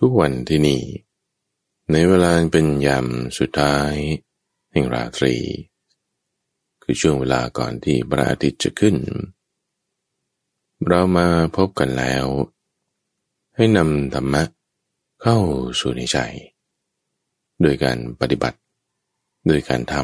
[0.00, 0.82] ทุกวันที่นี่
[1.92, 3.06] ในเวลาเป็นยาม
[3.38, 3.92] สุดท้าย
[4.72, 5.34] แห่งราตรี
[6.82, 8.96] คือช่วงเวลาก่อนที่พระอาทิตย์จะขึ้น
[10.86, 12.26] เรามาพบกันแล้ว
[13.56, 14.42] ให้นำธรรมะ
[15.22, 15.38] เข้า
[15.80, 16.18] สู่ในใจ
[17.62, 18.58] โดยการปฏิบัติ
[19.46, 19.94] โดยการท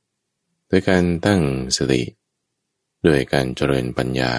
[0.00, 1.40] ำโดยการตั้ง
[1.76, 2.02] สติ
[3.04, 4.34] โดยการเจริญปัญญา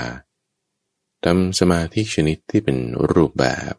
[1.26, 2.78] ทำสมาธิชนิดที่เป็น
[3.14, 3.74] รูปแบบ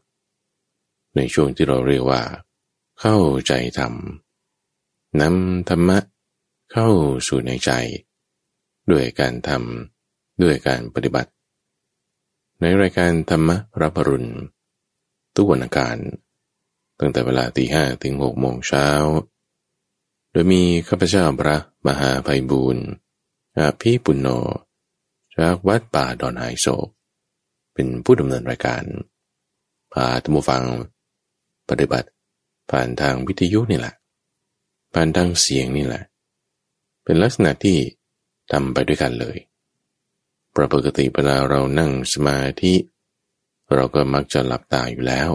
[1.17, 2.23] ในช่วงที่เราเรียกว่า
[3.01, 3.95] เข้าใจธรรม
[5.21, 5.99] นำธรรมะ
[6.73, 6.89] เข้า
[7.29, 7.71] สู่ในใจ
[8.91, 11.31] ด้วยการทำด้วยการปฏิบัติ
[12.61, 14.31] ในรายการธรรมะรับรุณ
[15.35, 15.97] ทุกวันอังคาร
[17.01, 18.87] ตั้งแต่เวลาตีห้ถึงหกโมงเช้า
[20.31, 22.87] โดยมีข้าพเจ้าพระมหาไพบูรณ์
[23.59, 24.29] อาภีปุณโญ
[25.37, 26.89] จากวัดป่าดอนไฮโศก
[27.75, 28.85] เป็นผู้ดำเนินรายการ
[29.93, 30.63] พาท่านผู้ฟัง
[31.73, 32.09] ปฏิบัติ
[32.71, 33.95] ผ่านทางวิทยุนี่แหละ
[34.95, 36.03] ผ่านทางเสียงนี่แหละ
[37.05, 37.79] เป็นลักษณะที่
[38.53, 39.39] ทำไปด้วยกันเลย
[40.55, 42.75] ปปกติเวลาเรานั่งสมาธิ
[43.75, 45.31] เราก็มักจะหลับตาอยู่แล้ว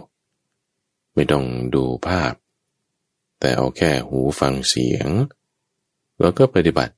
[1.13, 1.45] ไม่ต้อง
[1.75, 2.33] ดูภาพ
[3.39, 5.09] แต่เอาแค่หูฟังเสียง
[6.19, 6.93] แล้วก็ปฏิบัติ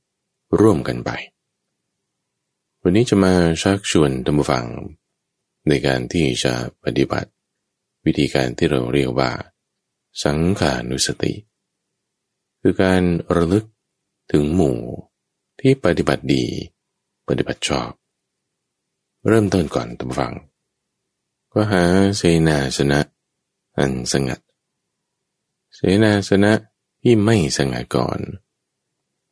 [0.60, 1.10] ร่วมกันไป
[2.82, 4.64] วันนี้จะมาชักชวนท่านผู้ฟัง
[5.68, 6.52] ในการที่จะ
[6.84, 7.30] ปฏิบัติ
[8.04, 9.30] วิธีการที่เราเรียกว่า
[10.24, 11.32] สังขานุสติ
[12.60, 13.02] คือการ
[13.36, 13.66] ระลึก
[14.32, 14.78] ถึงหมู่
[15.60, 16.44] ที่ปฏิบัติดี
[17.28, 17.90] ปฏิบัติชอบ
[19.26, 20.34] เริ่มต้นก่อนตั้งฟัง
[21.52, 21.84] ก็หา
[22.16, 23.00] เสนาสนะ
[23.78, 24.40] อันสงัด
[25.74, 26.52] เสนาสนะ
[27.02, 28.20] ที่ไม่สงัดก่อน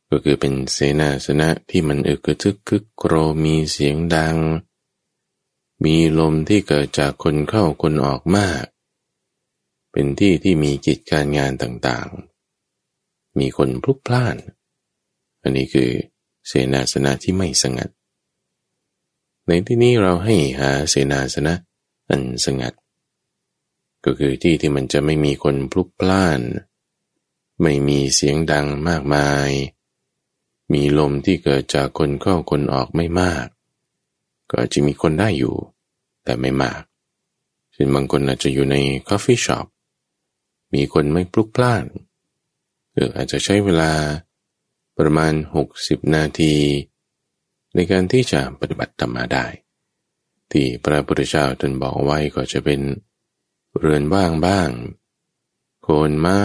[0.08, 4.36] ก็คือเป็นเสนาสนะที่มันอึกกระทึกคึกโครมีเสียงดัง
[5.84, 8.64] มีลมที่เกิดจากคนเข้าคนออกมาก
[9.92, 14.36] เป็นที่ที่มีกิจการงานต่างๆ มีคนพลุกพล่าน
[15.42, 15.90] อันนี้คือ
[16.46, 17.90] เสนาสนะที่ไม่สงัด
[19.46, 21.54] ในที่นี้เราให้หาเสนาสนะ
[22.08, 22.74] อันสงัด
[24.04, 26.40] ก็คือที่ที่มันจะไม่มีคนพลุกพล่าน
[27.62, 29.50] ไม่มีเสียงดังมากมาย
[30.72, 33.46] มีลมที่เกิดจากคนเข้าคนออกไม่มาก
[34.50, 35.56] ก็อาจจะมีคนได้อยู่
[36.24, 36.82] แต่ไม่มาก
[37.72, 38.76] เช่นบางคนอาจจะอยู่ใน
[39.08, 39.66] coffee shop
[40.74, 41.84] มีคนไม่พลุกพล่าน
[42.92, 43.92] หรืออาจจะใช้เวลา
[44.98, 45.32] ประมาณ
[45.74, 46.54] 60 นาที
[47.74, 49.46] ในการที่จะปฏิบัติธรรมได้
[50.50, 52.80] ที่พระพุทธเจ้าท่านบอกไว้ก็จะเป็น
[53.78, 54.70] เรือนว่างบ้าง
[55.82, 56.42] โคนไม้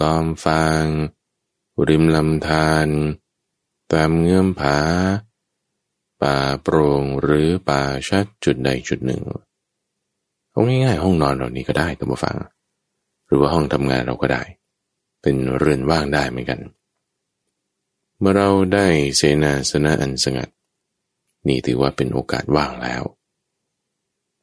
[0.00, 0.84] ล้อมฟาง
[1.88, 2.88] ริมลำธาร
[3.92, 4.78] ตามเงื่อมผา
[6.22, 9.22] ป่าโปร่งหรือป่าชัดจุดใดจุดหนึ่ง
[10.50, 12.36] เอาง่ายๆห้องนอนเรานี้ก็ได้ตัวมาฟัง
[13.26, 14.42] หรือว่าห้องทำงานเราก็ได้
[15.22, 16.60] เป็นเรือนว่างได้เหมือนกัน
[18.18, 20.48] เมื่อเราได้เสนาสนะอันสงัด
[21.48, 23.02] นี่ถือว่าเป็นโอกาสว่างแล้ว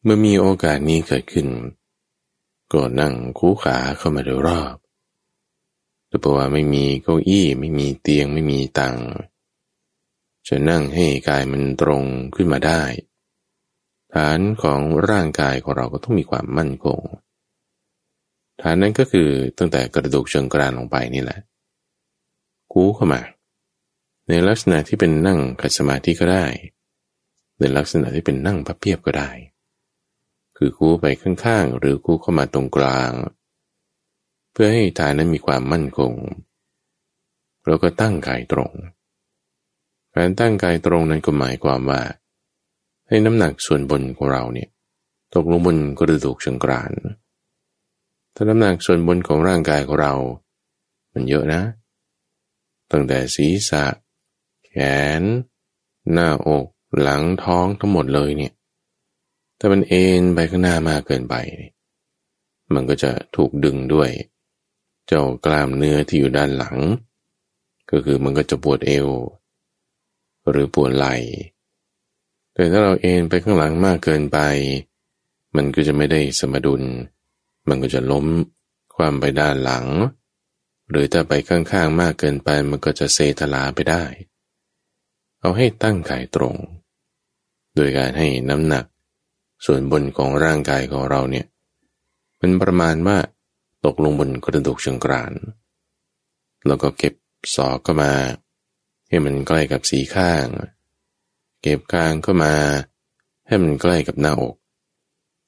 [0.03, 1.47] เมื่อมีโอกาสนี้เกิดขึ้น
[2.73, 4.75] ก็นั่งคู่ขาเข้ามาโดยรอบ
[6.07, 8.95] แต่เพราะว่าไม่มีเก้าอี้ไม่มีเตียงไม่มีตัง
[10.47, 12.03] จะนั่งให้กายมันตรง
[12.35, 12.81] ขึ้นมาได้
[14.13, 16.99] ฐานของร่างกายของเราก็ต้องมีความมั่นคง
[18.61, 21.39] ฐานนั้นก็คือตั้งแต่กระดูกเชิงกรานลงไปนี่แหละ
[22.71, 23.21] คูเข้ามา
[24.29, 26.45] ในลักษณะที่เป็นนั่งขัดสมาธิก็ได้
[27.59, 29.29] ในลักษณะที่เป็นนั่งพับเพียบก็ได้
[30.57, 33.11] คือคูไปข้างๆ หรือคูเข้ามาตรงกลาง
[34.51, 36.13] เพื่อให้ฐานนั้นมีความมั่นคง
[37.67, 38.71] แล้วก็ตั้งกายตรง
[40.15, 42.01] การตั้งกายตรงนั้นก็หมายความว่า
[43.07, 44.69] ให้น้ำหนักส่วนบนของเราเนี่ย
[45.35, 46.91] ตกลงบนกระดูกเชิงกราน
[48.35, 50.13] ถ้าน้ำหนักส่วนบนของร่างกายของเรา
[51.13, 51.61] มันเยอะนะ
[52.91, 53.85] ตั้งแต่ศีรษะ
[54.65, 54.73] แข
[55.19, 55.21] น
[56.11, 56.65] หน้าอก
[57.01, 58.53] หลังท้องทั้งหมดเลยเนี่ย
[59.59, 61.35] ถ้ามันเอ็นไปข้างหน้ามากเกินไป
[62.73, 64.09] มันก็จะถูกดึงด้วย
[65.07, 66.77] เจ้ากล้ามเนื้อที่อยู่ด้านหลัง
[67.91, 69.07] ก็คือมันก็จะปวดเอว
[70.49, 71.15] หรือปวดไหล่
[72.53, 74.39] แต่ถ้าเราเอนไปข้างหลังมากเกินไป
[75.55, 76.81] มันก็จะไม่ได้สมดุล
[77.67, 78.25] มันก็จะล้ม
[78.95, 79.85] ความไปด้านหลัง
[80.89, 84.03] หรือถ้าไปข้างๆมากเกินไปมันก็จะเซทลาไปได้
[85.39, 86.55] เอาให้ตั้งกายตรง
[87.75, 88.85] โดยการให้น้ำหนัก
[89.65, 91.45] ส่วนบนของร่างกายของเราเนี่ย
[92.41, 93.17] มันประมาณว่า
[93.85, 95.33] ตกลงบนกระดูกเชิงกราน
[96.67, 97.13] แล้วก็เก็บ
[97.55, 98.11] ศอกก็มา
[99.13, 100.47] ให้มันใกล้กับสีข้าง
[101.61, 102.55] เก็บกลางเข้ามา
[103.47, 104.55] ให้มันใกล้กับหน้าอก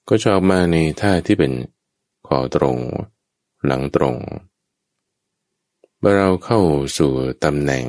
[0.08, 1.54] ก็จะออกมาในท่าที่เป็น
[2.28, 2.78] คอตรง
[3.66, 4.18] หลังตรง
[6.00, 6.62] เมื่อเราเข้า
[6.98, 7.14] สู่
[7.44, 7.86] ตำแหน่ง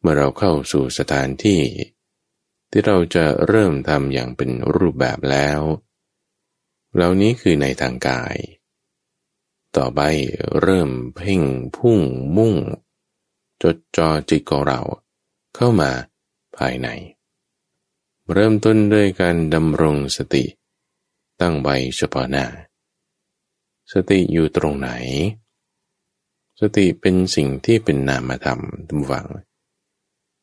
[0.00, 1.62] เมื่อเราเข้าสู่สถานที่
[2.70, 5.60] ที่เราจะเริ่มทำอย่างเป็นรูปแบบแล้ว
[6.94, 8.36] เหล่านี้คือในทางกาย
[9.76, 10.00] ต่อไป
[10.60, 11.42] เริ่มเพ่ง
[11.76, 12.00] พุ่ง
[12.36, 12.56] มุ่ง
[13.64, 14.80] จดจ่อจิตของเรา
[15.54, 15.90] เข้ามา
[16.56, 16.88] ภายใน
[18.32, 20.44] เริ่มต้นด้วยการดำรงสติ
[21.40, 22.46] ตั้งไว้เฉพาะหน้า
[23.92, 24.90] สติอยู่ตรงไหน
[26.60, 29.26] สติเป็นสิ่งที่เป็นนามธรรมทุกฝัง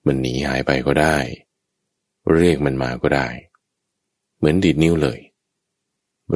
[0.06, 1.18] มันหนีหายไปก็ได้
[2.34, 3.28] เรียกมันมาก็ได้
[4.38, 5.20] เหมือนดีดนิ้วเลย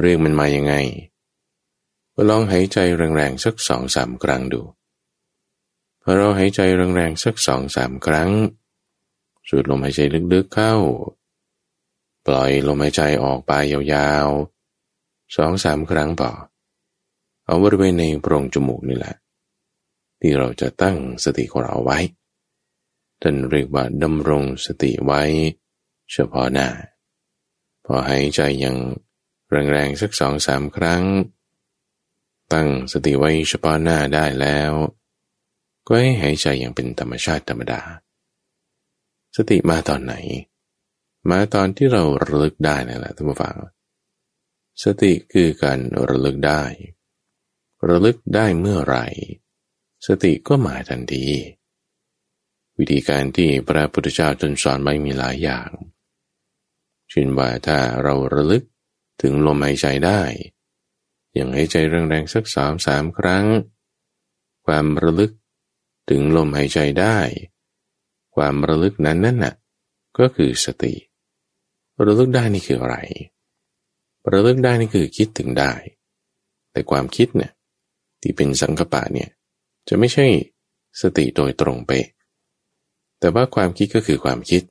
[0.00, 0.74] เรียกมันมายังไง
[2.28, 4.60] ลองหายใจแรงๆสักสองสามครั้งดู
[6.14, 8.30] เราหายใจแรงๆสักสองสามครั้ง
[9.48, 10.00] สูดลมหายใจ
[10.32, 10.74] ลึกๆเข้า
[12.26, 16.32] ปล่อยลมหายใจออกไปยาวๆสองสามครั้งต่อ
[17.44, 19.14] เอาบริเวณในโพรงจมูกนี่แหละ
[20.20, 21.98] ที่เราจะตั้งสติของเราไว้
[23.22, 25.22] ท่านเรียกว่าดำรงสติไว้
[26.12, 26.68] เฉพาะหน้า
[27.84, 28.76] พอหายใจยัง
[29.50, 31.04] แรงๆสักสองสามครั้ง
[32.52, 34.72] ตั้งสติไว้เฉพาะหน้าได้แล้ว
[35.86, 37.80] ก็ให้หายใจอย่างเป็นธรรมชาติธรรมดา
[39.36, 40.14] สติมาตอนไหน
[41.30, 43.56] มาตอนที่เราระลึกได้นั่นแหละท่านผู้ฟัง
[44.82, 45.78] สติคือการ
[46.08, 46.62] ระลึกได้
[47.88, 49.06] ระลึกได้เมื่อไหร่
[50.06, 51.26] สติก็มาทันที
[52.78, 55.68] วิธีการที่พระพุทธเจ้าจนสอนไว้มีหลายอย่าง
[57.10, 58.64] เช่นว่าถ้าเราระลึก
[59.22, 60.22] ถึงลมหายใจได้
[61.34, 63.46] อย่างหายใจแรงๆสักสามสามครั้ง
[64.66, 65.32] ความระลึก
[66.08, 67.18] ถึงลมหายใจได้
[68.34, 69.54] ความระลึกนั้นนั่นน่ะ
[70.18, 70.94] ก็คือสติ
[72.04, 72.96] ระลึกได้นี่คืออะไร
[74.32, 75.72] ระลึกได้นี่คือคิดถึงได้
[76.72, 77.52] แต่ความคิดเนี่ย
[78.20, 79.30] ที่เป็นสังกปะเนี่ย
[79.88, 80.26] จะไม่ใช่
[81.00, 82.06] สติโดยตรงเป๊ะ
[83.18, 84.62] แต่ว่าความคิดก็คือความคิด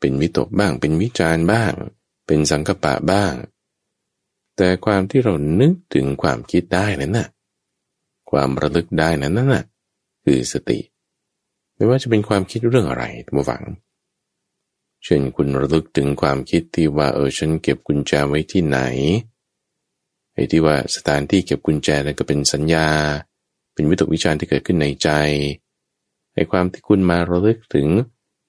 [0.00, 1.72] เป็นวิตกบ้าง เป็นวิจารณ์บ้าง
[2.26, 3.34] เป็นสังกปะบ้าง
[4.56, 7.28] แต่ความที่เรานึกถึงความคิดได้นั้นน่ะ
[8.30, 9.64] ความระลึกได้นั้นน่ะ
[10.24, 10.78] คือสติ
[11.74, 13.62] ไม่ว่าจะเป็นความคิดเรื่องอะไรท่านผู้ฟัง
[15.04, 18.78] เช่นคุณระลึกถึงความคิดที่ว่าเออฉันเก็บกุญแจไว้ที่ไหน
[20.34, 22.88] ไอ้ที่ว่าสถานที่เก็บกุญแจนั่นก็เป็นสัญญา
[23.72, 25.08] เป็นวิตกวิจารณ์ที่เกิดขึ้นในใจ
[26.34, 27.88] ไอ้ความที่คุณมาระลึกถึง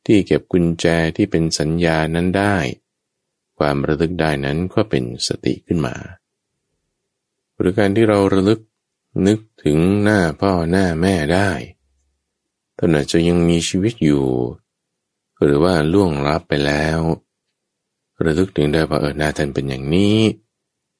[0.05, 0.85] ที่เก็บกุญแจ
[1.17, 2.55] ที่เป็นสัญญานั้นได้
[3.59, 5.95] ความระลึกได้นั้นก็เป็นสติขึ้นมา
[7.57, 8.59] หรือการที่เราระลึก
[9.25, 11.49] นึกถึงหน้าพ่อหน้าแม่ได้
[12.77, 14.25] ท่านอาจจะยังมีชีวิตอยู่
[15.41, 16.99] หรือว่าล่วงลับไปแล้ว
[18.23, 20.19] ระลึกถึงได้ว่าเออหน้าท่านเป็นอย่างนี้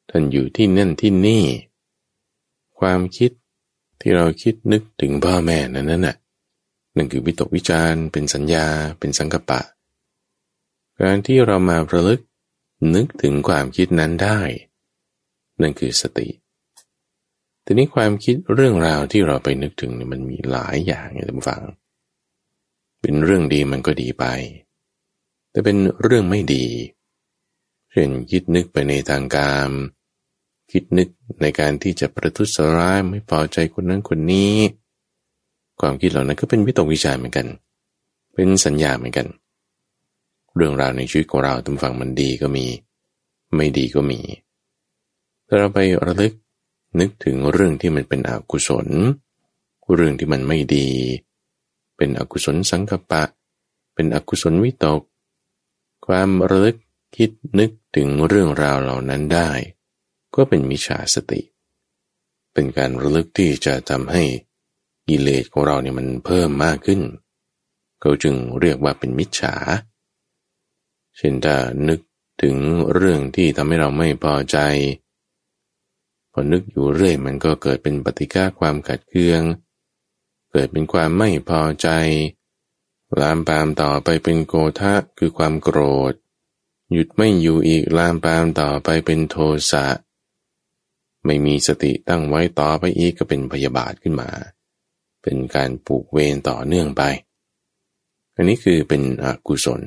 [0.09, 1.44] ท่านอยู่ที่นั่นที่นี่
[2.79, 3.31] ความคิด
[4.01, 6.15] ที่เราคิดนึกถึงพ่อแม่นั้นนั่นน่ะ
[6.95, 8.68] นั่นคือวิตกวิจารเป็นสัญญา
[9.00, 9.61] เป็นสังกปะ
[11.01, 12.21] การที่เรามาระลึก
[12.95, 14.39] นึกถึงความคิดนั้นได้
[15.61, 16.27] นั่นคือสติ
[17.65, 21.62] ทีนี้ความคิดเรื่องราวที่เราไปนึกถึงเนี่ยมันมีหลายอย่างอย่างท่านฟัง
[23.01, 24.25] เป็นเรื่องดีมันก็ดีไป
[25.51, 26.65] แต่เป็นเรื่องไม่ดี
[27.91, 29.69] เช่นคิดนึกไปในทางการ
[30.71, 31.09] คิดนึก
[31.41, 34.56] ในการที่จะประทุษร้ายไม่พอใจคนนั้นคนนี้
[35.81, 37.47] ความคิดเหล่านั้นก็เป็นวิตกวิจารเหมือนกัน
[38.33, 39.28] เป็นสัญญาเหมือนกัน
[40.56, 42.66] เรื่องราวในชีวิตของเราทุกฝั่งมันดีก็มี
[43.56, 44.19] ไม่ดีก็มี
[45.47, 46.33] ถ้าเราไประลึก
[46.99, 48.87] นึกถึงเรื่องที่มันเป็นอกุศล
[49.95, 50.90] เรื่องที่มันไม่ดี
[51.97, 53.23] เป็นอกุศลสังกปะ
[53.94, 55.02] เป็นอกุศลวิตก
[56.06, 56.78] ความระลึก
[57.16, 59.49] คิดนึกถึงเรื่องราวเหล่านั้นได้
[60.35, 61.42] ก็เป็นมิจฉาสติ
[62.54, 64.23] เป็นการระลึกที่จะทำให้
[65.07, 67.02] กิเลสของเราเนี่ยมันเพิ่มมากขึ้น
[67.99, 69.56] เขาจึงเรียกว่าเป็นมิจฉา
[71.18, 71.56] เช่นถ้า
[71.87, 71.99] นึก
[72.42, 72.56] ถึง
[72.94, 74.57] เรื่องที่ทำให้เราไม่พอใจ
[76.37, 79.42] พอนึกอยู่เรื่อยมันก็เกิดเป็นปฏิฆาความขัดเคือง
[80.51, 81.89] เกิดเป็นความไม่พอใจ
[83.19, 85.80] ลามปามต่อไปเป็นโกทะคือความโกร
[86.11, 86.13] ธ
[86.92, 89.37] หยุดไม่อยู่อีกลามปามต่อไปเป็นโท
[89.71, 89.85] สะ
[91.25, 94.30] ไม่มีสติตั้งไว้ต่อไปอีกก็เป็นพยาบาทขึ้นมา
[95.21, 97.04] เป็นการปลูกเวรต่อเนื่องไป
[98.35, 99.83] อันนี้คือเป็นอกุศล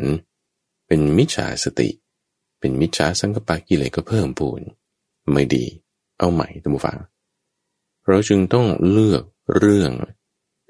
[0.86, 1.90] เป็นมิจฉาสติ
[2.60, 4.62] เป็นมิจฉาสังกปะกิเลสก็เพิ่มพูน
[5.34, 5.66] ไม่ดี
[6.18, 6.98] เอาใหม่ท่านผู้ฟัง
[8.08, 9.24] เราจึงต้องเลือก
[9.58, 9.92] เรื่อง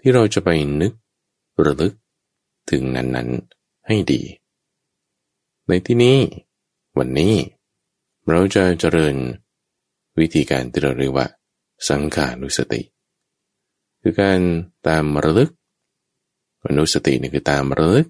[0.00, 0.48] ที่เราจะไป
[0.80, 0.92] นึก
[1.64, 1.94] ระลึก
[2.70, 4.22] ถึงนั้นๆให้ดี
[5.68, 6.18] ในที่นี้
[6.98, 7.34] วันนี้
[8.30, 9.16] เราจะเจริญ
[10.18, 11.26] วิธีการที่เราเรียกว่า
[11.88, 12.82] สังขานุสติ
[14.02, 14.40] คือการ
[14.88, 15.50] ตามระลึก
[16.66, 18.08] อนุสตินี่คือตามระลึก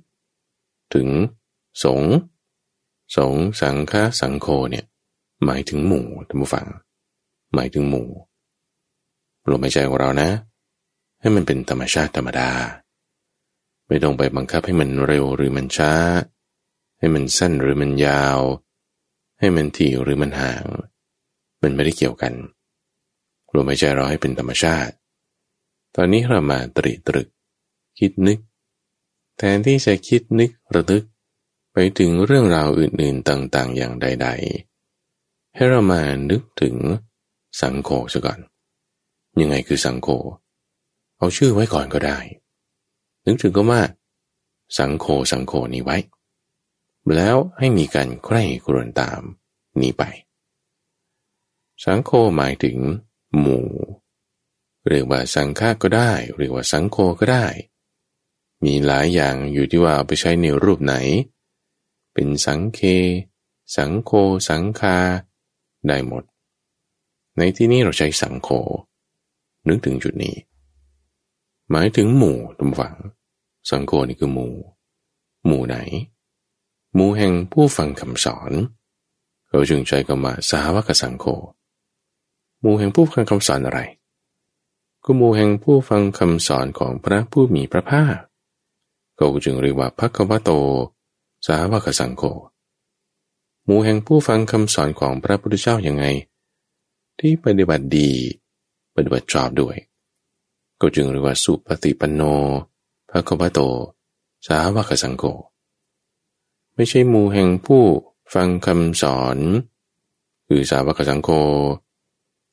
[0.95, 1.09] ถึง
[1.85, 2.01] สง
[3.17, 4.85] สงสังฆสังโฆเนี่ย
[5.45, 6.67] หมายถึงหมู่ท่านผู้ฟัง
[7.55, 8.09] หมายถึงหมู่
[9.51, 10.31] ลมหายใจของเรานะ
[11.21, 12.51] ให้มันเป็นธรรมชาติธรรมดา
[13.89, 15.93] ไม่ต้องไปบังคับให้มันเร็วหรือมันช้า
[16.99, 18.41] ให้มันสั้นหรือมันยาว
[19.39, 20.65] ให้มันถี่หรือมันห่าง
[21.63, 22.35] มันไม่ได้เกี่ยวกัน
[23.55, 24.95] ลมหายใจเราให้เป็นธรรมชาติ
[25.95, 27.29] ตอนนี้เรามาตรีตรึก
[27.99, 28.39] คิดนึก
[29.39, 31.05] แทนที่จะคิดนึกระลึก
[31.73, 34.29] ไปถึงเรื่องราวอื่นๆต่างๆ อย่างใด
[34.91, 36.77] ๆ ให้เรามานึกถึง
[37.61, 38.39] สังโฆซะก่อน
[39.41, 40.09] ยังไงคือสังโฆ
[41.19, 42.19] เอาชื่อไว้ก่อนก็ได้
[43.27, 43.83] นึกถึงก็ว่า
[44.79, 45.97] สังโฆสังโฆนี้ไว้
[47.17, 49.21] แล้วให้มีการใคร่ครวญตาม
[49.81, 50.03] นี้ไป
[51.85, 52.79] สังโฆหมายถึง
[53.39, 53.67] หมู่
[54.89, 57.47] เรียกว่าสังฆาก็ได้ เรียกว่าสังโฆก็ได้
[58.65, 60.95] มีหลายอย่างอยู่ที่ว่าเอาไปใช้ในรูปไหน
[62.13, 62.81] เป็นสังเค
[63.77, 64.11] สังโฆ
[64.49, 64.99] สังคา
[65.87, 66.25] ได้หมด
[67.39, 68.49] ในที่นี้เราใช้สังโฆ
[69.69, 70.35] นึกถึงจุดนี้
[71.71, 72.95] หมายถึงหมู่ตุมฝัง
[73.71, 74.55] สังโฆนี่คือหมู่
[75.47, 75.77] หมู่ไหน
[76.95, 78.53] หมู่แห่งผู้ฟังคำสอน
[79.51, 81.27] เราจึงใช้คำว่าสาวกสังโฆ
[82.61, 83.81] หมู่แห่งผู้ฟังคำสอนอะไร
[85.05, 88.17] ก็หมู่แห่งผู้ฟังคำสอนของพระผู้มีพระภาค
[89.19, 90.51] ก็จึงเรียกว่าพักวโต
[91.47, 92.23] สาวกสังโฆ
[93.65, 96.05] หมู่แห่งผู้ฟังคำสอนของพระพุทธเจ้าอย่างไง
[97.21, 98.11] ที่ปฏิบัติดี
[98.95, 99.77] ปฏิบัติชอบด้วย
[100.81, 102.23] ก็จึงเรียกว่าสุปฏิปันโน
[103.11, 103.61] ภะคะวะโต
[104.47, 105.25] สาวกสังโฆ
[106.75, 107.85] ไม่ใช่หมู่แห่งผู้
[108.35, 109.39] ฟังคำสอน
[110.47, 111.31] คือสาวกสังโฆ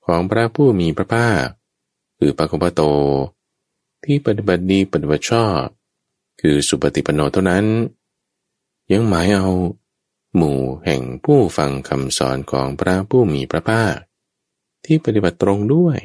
[0.05, 1.45] ของพระผู้มีพระภาค
[2.17, 2.81] คือภะคะวะโต
[4.03, 5.63] ที่ปฏิบัติดีปฏิบัติชอบ
[6.41, 7.65] คือสุปฏิปันโนเท่านั้น
[8.91, 9.47] ยังหมายเอา
[10.35, 13.95] หมู่แห่งผู้ฟังคำสอนของพระผู้มีพระภาค
[14.85, 15.99] ที่ปฏิบัติตรงด้วย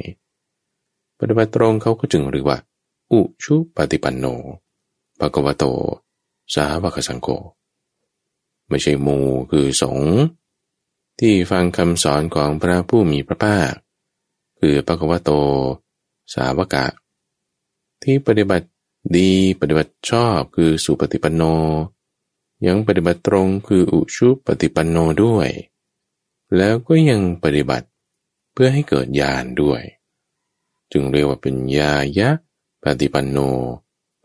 [1.20, 2.58] ปฏิบัติตรงเขาก็จึงเรียกว่า
[3.12, 4.24] อุชุปฏิปันโน
[5.18, 5.64] ภะกวโต
[6.54, 7.28] สาวกสังโฆ
[8.68, 9.18] ไม่ใช่มู
[9.50, 9.98] คือสง
[11.20, 13.72] ที่ฟังคำสอนของพระผู้มีพระภาค
[14.60, 15.30] คือภะกวโต
[16.34, 16.86] สาวกะ
[18.02, 18.68] ที่ปฏิบัติ
[19.16, 21.42] ดีปฏิบัติชอบคือสุปฏิปันโน
[22.66, 25.48] ยังปฏิบัติตรงคืออุชุปฏิปันโนด้วย
[26.56, 27.86] แล้วก็ยังปฏิบัติ
[28.52, 29.82] เพื่อให้เกิดญาณด้วย
[30.92, 32.28] จึงเรียกว่าเป็นญายะ
[32.82, 33.38] ปฏิปันโน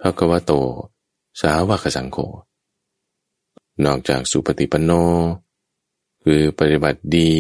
[0.01, 0.51] ภะควโต
[1.41, 2.17] สาวกสังโฆ
[3.86, 4.91] นอกจากสุปฏิปันโน
[6.24, 7.34] คือปฏิบัติดี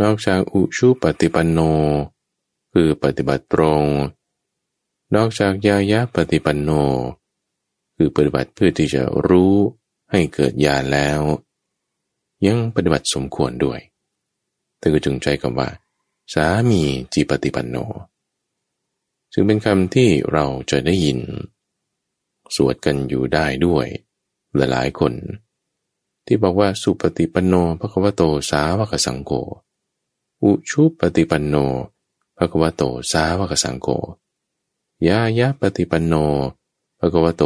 [0.00, 1.58] นอกจากอุชุปฏิปันโน
[2.72, 3.84] คือปฏิบัติตรง
[5.14, 6.70] นอกจากญายะปฏิปันโน
[7.96, 9.54] คือปฏิบัติเพื่อที่จะรู้
[10.10, 11.20] ให้เกิดญาณแล้ว
[12.46, 13.80] ยังปฏิบัติสมควรด้วย
[14.78, 15.68] แต่ก็จึงใจคำว่า
[16.34, 16.82] สามี
[17.12, 17.76] จิปฏิปันโน
[19.32, 21.18] ซึ่งเป็นคำที่เราจะได้ยิน
[22.54, 23.86] สวดกันอยู่ได้ด้วย
[24.56, 25.12] หลายๆคน
[26.26, 29.32] ที่บอกว่าสุปฏิปันโนภควโตสาวกสังโฆ
[30.42, 31.54] อุชุปฏิปันโน
[32.36, 32.82] ภควโต
[33.12, 33.88] สาวกสังโฆ
[35.08, 36.14] ยายะปฏิปันโน
[36.98, 37.44] ภควโต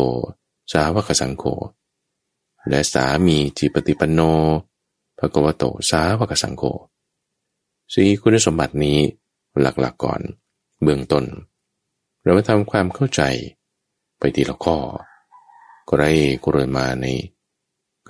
[0.72, 1.44] สาวกสังโฆ
[2.68, 4.20] และสามีจิปฏิปันโน
[5.18, 6.62] ภควโต สาวกสังโฆ
[7.96, 8.98] สีคุณสมบัตินี้
[9.60, 10.20] หลักๆก่อน
[10.82, 11.24] เบื้องต้น
[12.22, 13.22] เรามาทำความเข้าใจ
[14.18, 14.76] ไปทีละข้อ
[15.88, 16.10] ก็ได้
[16.44, 17.06] กรมาใน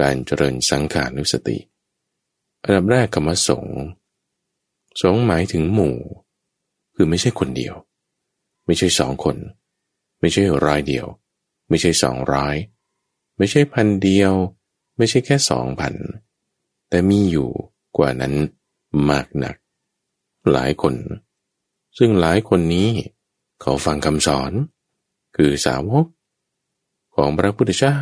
[0.01, 1.59] การเจริญสังขานุสติ
[2.63, 3.67] อันดับแรกคำว่าสง
[5.03, 5.97] สงหมายถึงหมู่
[6.95, 7.75] คือไม่ใช่คนเดียว
[8.67, 9.37] ไม่ใช่สองคน
[10.21, 11.07] ไม่ใช่ร้อยเดียว
[11.69, 12.55] ไม่ใช่สองร้อย
[13.37, 14.33] ไม่ใช่พันเดียว
[14.97, 15.95] ไม่ใช่แค่สองพัน
[16.89, 17.49] แต่มีอยู่
[17.97, 18.35] กว่านั้น
[19.11, 19.57] มากหนัก
[20.51, 20.95] หลายคน
[21.99, 22.89] ซึ่งหลายคนนี้
[23.61, 24.53] เขาฟังคำสอน
[25.37, 26.07] คือสาวก
[27.15, 27.99] ของพระพุทธเจ้า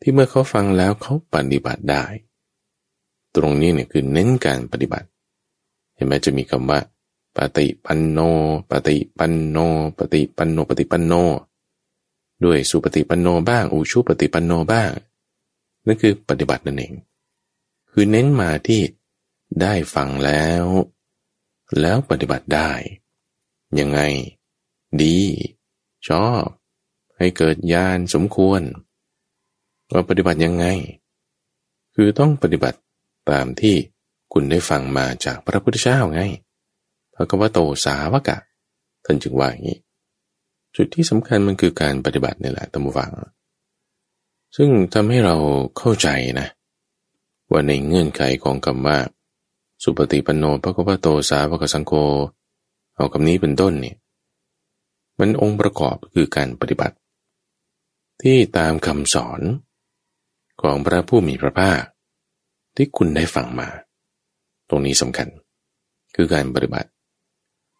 [0.00, 2.04] ที่เมื่อเขาฟังแล้วเขาปฏิบัติได้
[3.36, 5.08] ตรงนี้เนี่ยคือเน้นการปฏิบัติ
[5.94, 6.80] เห็นไหมจะมีคำว่า
[7.36, 8.18] ปฏิปันโน
[8.70, 9.56] ปฏิปันโน
[9.98, 11.12] ปฏิปันโน ปฏิปันโน
[12.44, 14.90] ด้วยสุปฏิปันโนบ้าง อุชุปฏิปันโนบ้าง
[15.86, 16.92] นั่นคือปฏิบัตินั่นเอง
[17.90, 18.80] คือเน้นมาที่
[19.60, 20.64] ได้ฟังแล้ว
[21.80, 22.70] แล้วปฏิบัติได้
[23.78, 24.00] ยังไง
[25.02, 25.18] ดี
[26.08, 26.44] ชอบ
[27.16, 28.62] ให้เกิดญาณสมควร
[29.92, 30.66] ว่าปฏิบัติยังไง
[31.94, 32.78] คือต้องปฏิบัติ
[33.30, 33.76] ตามที่
[34.32, 36.20] คุณได้ฟังมาจากพระพุทธเจ้าไง
[37.14, 38.38] พระกวโตสาวกะ
[39.04, 39.78] ท่านจึงว่าอย่างนี้
[40.76, 43.10] จุดที่สำคัญมันคือการปฏิบัตินี่แหละตัมบูฟัง
[44.56, 45.36] ซึ่งทำให้เรา
[45.78, 46.08] เข้าใจ
[46.40, 46.48] นะ
[47.50, 48.98] ว่าในเงื่อนไขของคำว่า
[49.82, 51.92] สุปฏิปันโนพระกวโตสาวกสังโฆ
[52.96, 53.96] เอาคำนี้เป็นต้นเนี่ย
[55.18, 56.96] มันองค์ประกอบคือการปฏิบัติ
[58.22, 59.40] ที่ตามคำสอน
[60.60, 61.82] ของพระผู้มีพระภาค
[62.76, 63.68] ที่คุณได้ฟังมา
[64.68, 65.28] ตรงนี้สำคัญ
[66.14, 66.88] คือการปฏิบัติ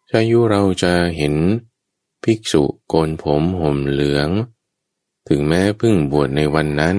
[0.09, 1.35] ชายุเราจะเห็น
[2.23, 4.29] ภิกษุโกนผมห่มเหลือง
[5.29, 6.97] ถึงแม้พึ่งบวชในวันนั้น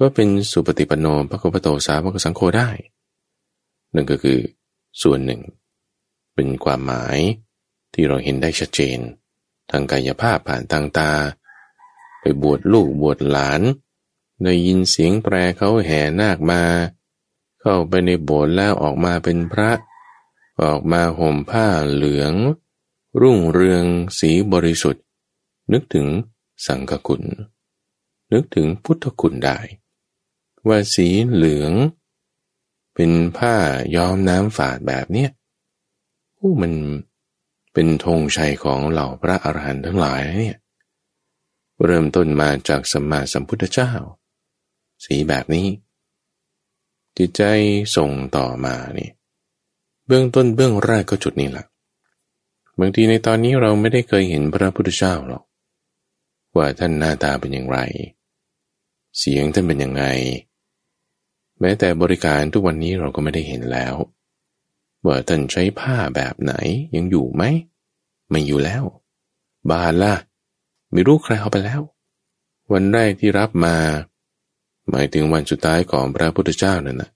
[0.00, 2.68] ก็เป็นสุปฏิปันโนพระโคปโตสาวกสังโฆได้
[3.94, 4.38] นั่นก็คือ
[5.02, 5.42] ส่วนหนึ่ง
[6.34, 7.18] เป็นความหมาย
[7.92, 8.98] ที่เราเห็นได้ชัดเจน
[9.70, 11.12] ทางกายภาพผ่านทางตา
[12.20, 13.60] ไปบวชลูกบวชหลาน
[14.42, 16.62] ได้ยินเสียงแตรเขาแห่นาคมา
[17.60, 19.70] เข้าไปในโบสถ์แล้วออกมาเป็นพระ
[20.62, 22.34] ออกมาห่มผ้าเหลือง
[23.20, 23.84] รุ่งเรือง
[24.18, 25.04] สีบริสุทธิ์
[25.72, 26.06] นึกถึง
[26.66, 27.22] สังฆคุณ
[28.32, 29.58] นึกถึงพุทธคุณได้
[30.66, 31.72] ว่าสีเหลือง
[32.94, 33.54] เป็นผ้า
[33.96, 35.30] ย้อมน้ำฝาดแบบเนี้ย
[36.36, 36.72] โอ้มัน
[37.72, 40.58] เป็นธงชัยของเหล่าพระอรหันต์ทั้งหลายเนี่ย
[41.84, 43.92] เริ่มต้นมาจากสัมมาสัมพุทธเจ้า
[45.04, 45.66] สีแบบนี้
[47.18, 47.42] จิตใจ
[47.96, 49.10] ส่งต่อมานี่
[50.06, 51.66] เบื้องต้นเบื้องแรกก็จุดนี้แหละ
[52.78, 55.44] บางทีในตอนนี้เราไม่ได้เคยเห็นพระพุทธเจ้าหรอก
[56.56, 57.78] ว่าท่านหน้าตาเป็นอย่างไร
[59.18, 60.04] เสียงท่านเป็นยังไง
[61.62, 63.94] แม้แต่บริการทุกวันนี้เราก็ไม่ได้เห็นแล้ว
[65.06, 66.52] ว่าท่านใช้ผ้าแบบไหน
[66.96, 67.42] ยังอยู่ไหม
[68.30, 68.84] ไม่อยู่แล้ว
[69.70, 70.14] บานล่ะ
[70.92, 71.80] ไม่รู้ใครเอาไปแล้ว
[72.72, 73.76] วันแรกที่รับมา
[74.90, 77.10] หมายถึงวันสุดท้ายของพระพุทธเจ้านั่นนะ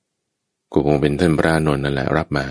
[0.72, 2.46] ก็คงเป็นท่านพระนนท์นั่นแหละรับมา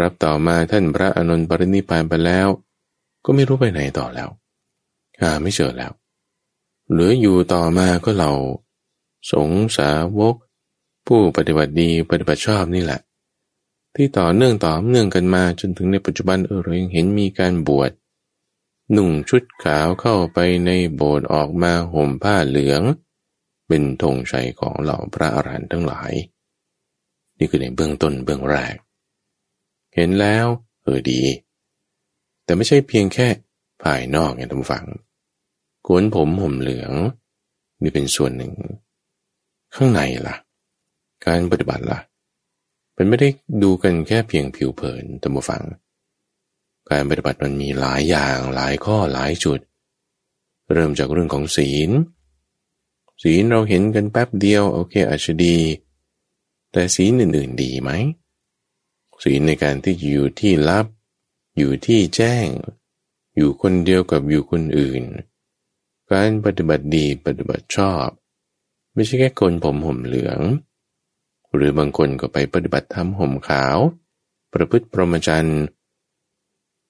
[0.00, 2.48] รับต่อมาท่านพระอนนท์ปรินิพานไปแล้ว
[3.24, 4.28] ก็ไม่รู้ไปไหนต่อแล้ว
[5.20, 5.92] หาไม่เจอแล้ว
[6.90, 8.32] เหลืออยู่ต่อมาก็เรา
[9.32, 10.34] สงสาวก
[11.06, 13.00] ผู้ปฏิบัติดีปฏิบัติชอบนี่แหละ
[13.94, 17.90] ที่ต่อเนื่องต่อเนื่องกันมาจนถึงในปัจจุบันเออเรายังเห็นมีการบวช
[18.92, 22.82] หนุ่งชุดขาวเข้าไปในโบสถ์ออกมาห่มผ้าเหลือง
[23.68, 26.12] เป็นธงชัยของเหล่าพระอรหันต์ทั้งหลาย
[27.38, 28.74] นี่คือในเบื้องต้นเบื้องแรก
[29.94, 30.46] เห็นแล้ว
[30.82, 31.22] เออดี
[32.44, 33.28] แต่ไม่ใช่เพียงแค่
[33.82, 34.84] ภายนอกไงท่านฟัง
[35.82, 36.92] โกนผมห่มเหลือง
[37.82, 38.52] นี่เป็นส่วนหนึ่ง
[39.74, 40.36] ข้างในล่ะ
[41.26, 41.98] การปฏิบัติล่ะ
[42.94, 43.28] เป็นไม่ได้
[43.62, 45.62] ดูกันแค่เพียงผิวเผินตัมบูฟัง
[46.90, 49.60] การปฏิบัติมันมีหลายอย่างหลายข้อหลายจุด
[50.72, 51.90] เริ่มจากเรื่องของศีล
[53.22, 55.58] ศีลเราเห็นกันแป๊บเดียวโอเคอาจจะดี
[56.72, 57.90] แต่ศีลอื่นๆดีไหม
[59.22, 60.86] ศีลในการที่อยู่ที่ลับ
[61.58, 62.46] อยู่ที่แจ้ง
[63.36, 65.02] อยู่คนเดียวกับอยู่คนอื่น
[66.12, 68.06] การปฏิบัติดีปฏิบัติชอบ
[68.94, 70.40] ไม่ใช่แค่คนผมห่มเหลือง
[71.56, 73.78] หรือบางคนก็ไปปฏิบัติธรรมห่มขาว
[74.52, 75.62] ประพฤติพรหมจรรย์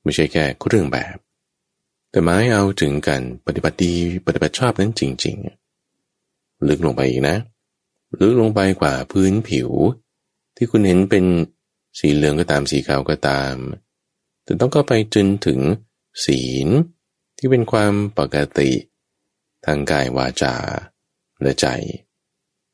[0.03, 1.17] ไม่ใช่แค่เรื่องแบบ
[2.11, 3.95] แต่หมายเอาถึงกันปฏิบัติดี
[4.27, 5.37] ปฏิบัติชอบนั้นจริง
[6.01, 7.37] ๆ ลึกลงไปอีกนะ
[8.21, 9.71] ลึกลงไปกว่าพื้นผิว
[10.57, 11.25] ที่คุณเห็นเป็น
[11.99, 13.55] สีเหลืองก็ตามสีขาวก็ตาม
[14.45, 15.61] แต่ต้องก็ไปจนถึง
[16.25, 16.69] ศีล
[17.39, 18.71] ที่เป็นความปกติ
[19.67, 20.55] ทางกายวาจา
[21.43, 21.67] และใจ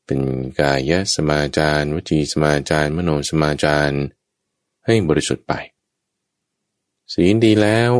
[0.05, 0.21] เป็น
[0.59, 3.91] กายสมาจารวจีสมาจารมโนสมาจาร
[4.85, 5.53] ให้บริสุทธิ์ไป
[7.13, 7.91] ศีลดีแล้ว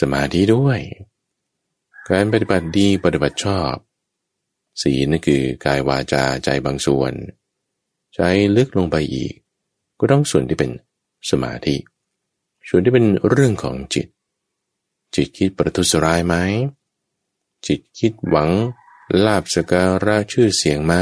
[0.00, 0.80] สมาธิด้วย
[2.08, 3.74] การปฏิบัติดีปฏิบัติชอบ
[4.82, 7.12] ศีลนั่นคือกายวาจาใจบางส่วน
[8.14, 8.20] ใจ
[8.56, 9.34] ลึกลงไปอีก
[9.98, 10.70] ก็ต้องส่วนที่เป็น
[11.30, 11.76] สมาธิ
[12.68, 14.06] ส่วนที่เป็นเรื่องของจิต
[15.14, 16.34] จิตคิดประทุษร้ายไหม
[17.66, 18.50] จิตคิดหวัง
[19.24, 20.94] ลาบสการะชื่อเสียงไหม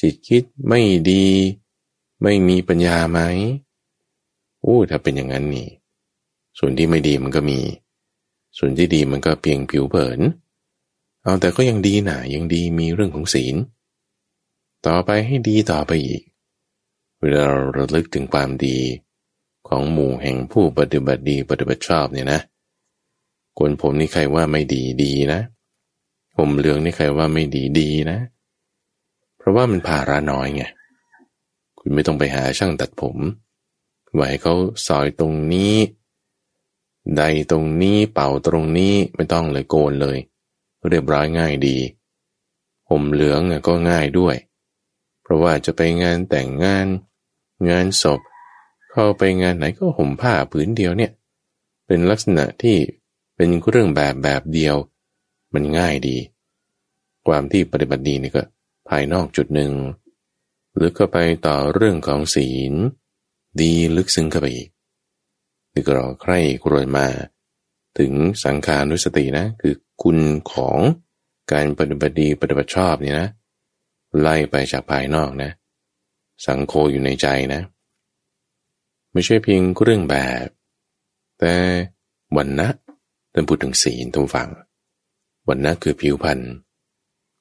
[0.00, 1.26] จิตคิดไม่ดี
[2.22, 3.20] ไม่มีปัญญาไหม
[4.60, 5.68] โอ้ถ้าเป็นอย่างนั้นนี่
[6.58, 7.60] ส่วนที่ไม่ดีมันก็มี
[8.58, 10.20] ส่วนที่ดีมันก็เพียงผิวเผิน
[11.22, 13.54] เอาแต่ก็ยังดีนะยังดีมีเรื่องของศีล
[14.86, 16.22] ต่อไปให้ดีต่อไปอีก
[17.20, 18.78] เวลาเราระลึกถึงความดี
[19.68, 22.40] ของหมู่แห่งผู้ปฏิบัติดีปฏิบัติชอบเนี่ยนะ
[23.58, 25.40] คนผมนี่ใครว่าไม่ดีดีนะ
[26.36, 28.18] ผมเหลืองนี่ใครว่าไม่ดีดีนะ
[29.38, 30.64] เพราะว่ามันภาระน้อยไง
[31.78, 33.16] คุณไม่ต้องไปหาช่างตัดผม
[34.14, 34.54] ไว้เขา
[34.86, 35.74] ซอยตรงนี้
[37.16, 40.18] ใดตรงนี้เป่าตรงนี้ไม่ต้องเลยโกนเลย
[40.88, 41.78] เรียบร้อยง่ายดี
[42.88, 44.36] ผมเหลืองก็ง่ายด้วย
[45.22, 46.86] เพราะว่าจะไปงานแต่งงาน
[47.70, 48.20] งานศพ
[48.90, 51.12] เข้าไปงานไหนก็ห่มผ้าผืนเดียวเนี่ย
[51.86, 52.76] เป็นลักษณะที่
[53.36, 54.76] เป็นเรื่องแบบแบบเดียว
[55.54, 56.16] มันง่ายดี
[57.26, 58.42] ความที่ปฏิบัติดีนี่ก็
[58.88, 59.72] ภายนอกจุดหนึ่ง
[60.76, 62.74] หรือก็ไปต่อเรื่องของศีล
[63.60, 64.68] ดีลึกซึ้งเข้าไปอีก
[65.72, 67.06] นี่ก็เราใคร่ครวญมา
[67.98, 68.12] ถึง
[68.44, 70.18] สังขานุสตินะ คือคุณ
[70.52, 70.78] ของ
[71.52, 73.28] การปฏิบัติดีปฏิบัติชอบนี่นะ
[74.20, 75.50] ไล่ไปจากภายนอกนะ
[76.46, 77.60] สังโคอยู่ในใจนะ
[79.12, 80.46] ไม่ใช่เพียงเรื่องแบบ
[81.40, 81.54] แต่
[82.36, 82.68] วันนะ
[83.32, 84.50] ท่านพูดถึงศีลทุกฝัง
[85.46, 86.40] วันนะคือผิวพรรณ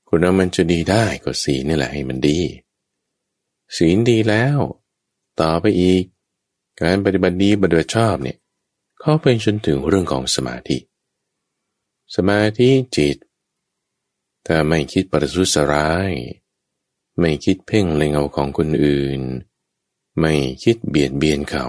[0.08, 2.40] คนเรามันจะดีได้ก็ศีลนี่แหละให้มันดี
[3.78, 4.58] ศีลดีแล้ว
[5.40, 6.04] ต่อไปอีก
[6.82, 8.38] การปฏิบัติดีปฏิบัติชอบเนี่ย
[9.00, 10.78] เข้าไปจนถึงเรื่องของสมาธิ
[12.16, 13.18] สมาธิจิต
[14.46, 16.12] ถ้าไม่คิดประทุษร้าย
[17.20, 19.22] ไม่คิดเพ่งเล็งเอาของคนอื่น
[20.20, 21.68] ไม่คิดเบียดเบียนเขา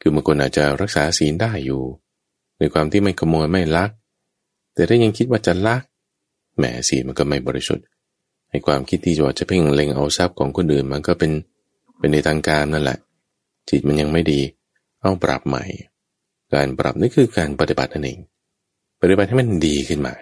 [0.00, 1.82] คือบางคนอาจจะรักษาศีลได้อยู่
[2.58, 3.90] ในความที่ไม่ขโมยไม่ลัก
[4.74, 5.82] แต่ถ้ายังคิดว่าจะลัก
[6.56, 7.86] แหมศีมันก็ไม่บริสุทธิ์
[8.50, 11.32] ในความคิดที่จะจะเพ่งเล็งเอาทรัพย์ของคนอื่นมันก็เป็น
[11.98, 12.98] เป็นในทางการนั่นแหละ
[13.68, 14.40] จิตมันยังไม่ดี
[15.00, 15.64] เอาปรับใหม่
[16.54, 18.18] การปรับนี่คือการปฏิบัตินั่นเอง
[19.00, 20.14] ปฏิบัติให้มันดีขึ้นมา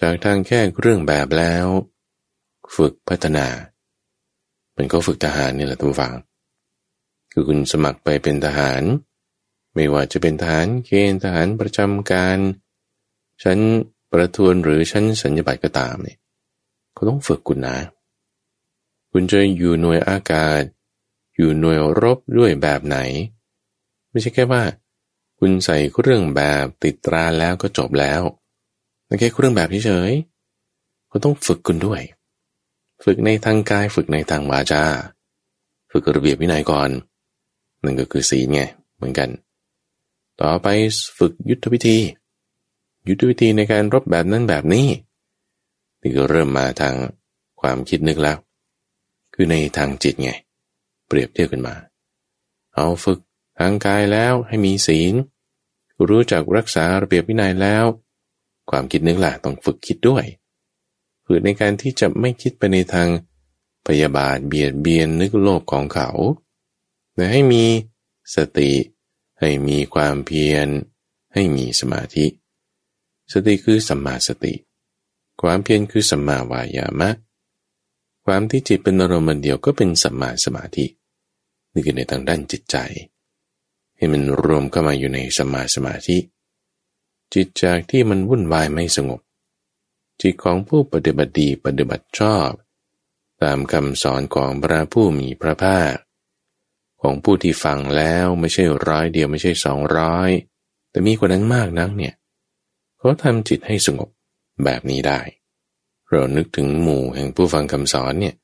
[0.00, 1.66] จากทางแค่เรื่องแบบแล้ว
[2.76, 3.46] ฝึกพัฒนา
[4.76, 6.14] มันก็ฝึกทหารนี่แหละทุกฝัง
[7.32, 8.82] คือคุณสมัครไปเป็นทหาร
[9.74, 12.38] ไม่ว่าจะเป็นทหารเกณฑ์ทหารประจำการ
[13.42, 13.58] ชั้น
[14.12, 16.18] ประทวนหรือชั้นสัญญบัตรก็ตามเนี่ย
[16.94, 17.76] เขาต้องฝึกคุณนะ
[19.12, 20.62] คุณจะอยู่หน่วยอากาศ
[21.36, 22.98] อยู่หน่วยรบด้วยแบบไหน
[24.10, 24.62] ไม่ใช่แค่ว่า
[25.38, 28.22] คุณใส่เครื่องแบบติดตราแล้วก็จบแล้ว
[29.08, 32.00] นั่นแค่เครื่องแบบเฉยๆคุณต้องฝึกคุณด้วย
[33.04, 34.84] ฝึกในทางกายฝึกในทางวาจา
[35.90, 36.90] ฝึกระเบียบวินัยก่อน
[37.84, 38.62] นั่นก็คือศีลไง
[38.96, 39.28] เหมือนกัน
[40.40, 40.68] ต่อไป
[41.18, 41.98] ฝึกยุทธวิธี
[43.08, 44.88] ยุทธวิธีในการรบแบบนั้นแบบนี้
[46.00, 46.94] นี่ก็เริ่มมาทาง
[47.60, 48.36] ความคิดนึกแล้ว
[49.34, 50.30] คือในทางจิตไง
[51.06, 51.74] เปรียบเทียบกันมา
[52.74, 53.18] เอาฝึก
[53.58, 55.14] ทางกายแล้วให้มีศีล
[56.08, 57.84] รู้จักรักษาระเบียบวินัยแล้ว
[58.70, 60.24] ความคิดนึกล่ะต้องฝึกคิดด้วย
[61.26, 63.08] ฝึกในการที่จะไม่คิดไปในทาง
[63.86, 66.10] พยาบาทเบียดเบียนนึกโลภของเขา
[67.14, 67.64] แต่ให้มี
[68.34, 68.72] สติ
[69.40, 70.68] ให้มีความเพียร
[71.32, 72.26] ให้มีสมาธิ
[73.32, 74.54] สติคือสัมมาสติ
[75.40, 77.10] ความเพียรคือสัมมาวายามะ
[78.24, 80.86] ความที่จิตเป็นอารมณ์เดียวก็เป็นสัมมาสมาธิ
[81.72, 82.76] นี่คือในทางด้านจิตใจ
[83.96, 86.18] ให้มันรวมเข้ามาอยู่ในสัมาสมาธิ
[87.34, 89.20] จิตจากที่มันวุ่นวายไม่สงบ
[90.22, 92.50] จิตของผู้ปฏิบัติดีปฏิบัติชอบ
[93.42, 95.94] ตามคำสอนของพระผู้มีพระภาค
[97.00, 100.30] ของผู้ที่ฟังแล้วไม่ใช่ร้อยเดียวไม่ใช่สองร้อย
[100.90, 102.14] แต่มีกว่านั้นมากนักเนี่ย
[103.04, 104.08] เขาทำจิตให้สงบ
[104.64, 105.20] แบบนี้ได้
[106.08, 108.34] เรานึกถึงหมู่แห่งผู้ฟังคำสอนเนี่ย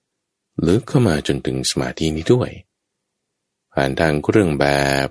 [0.66, 2.51] ลึกเข้ามาจนถึงสมาธินี้ด้วย
[3.73, 4.66] ผ่านทางเครื่องแบ
[5.07, 5.09] บ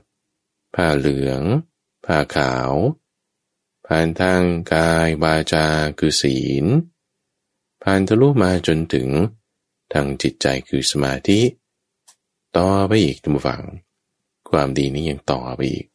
[0.76, 1.42] ผ้าเหลือง
[2.06, 2.74] ผ้าขาว
[3.88, 5.68] ผ่านทางกายวาจา
[6.00, 6.66] คือศีล
[7.84, 9.10] ผ่านทะลุมาจนถึง
[9.94, 11.40] ทางจิตใจคือสมาธิ
[12.58, 13.64] ต่อไปอีกทุกฝัง
[14.50, 15.88] ความดีนี้ยังต่อไปอีก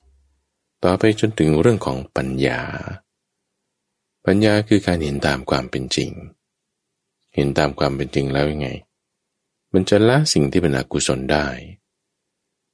[0.85, 2.63] ต่อไปจนถึงเรื่องของปัญญา
[4.27, 6.11] ปัญญาคือการเห็นตามความเป็นจริง
[7.35, 8.69] เห็นตามความเป็นจริงแล้วยังไง
[9.73, 11.47] มันจะละสิ่งที่เป็นอกุศลได้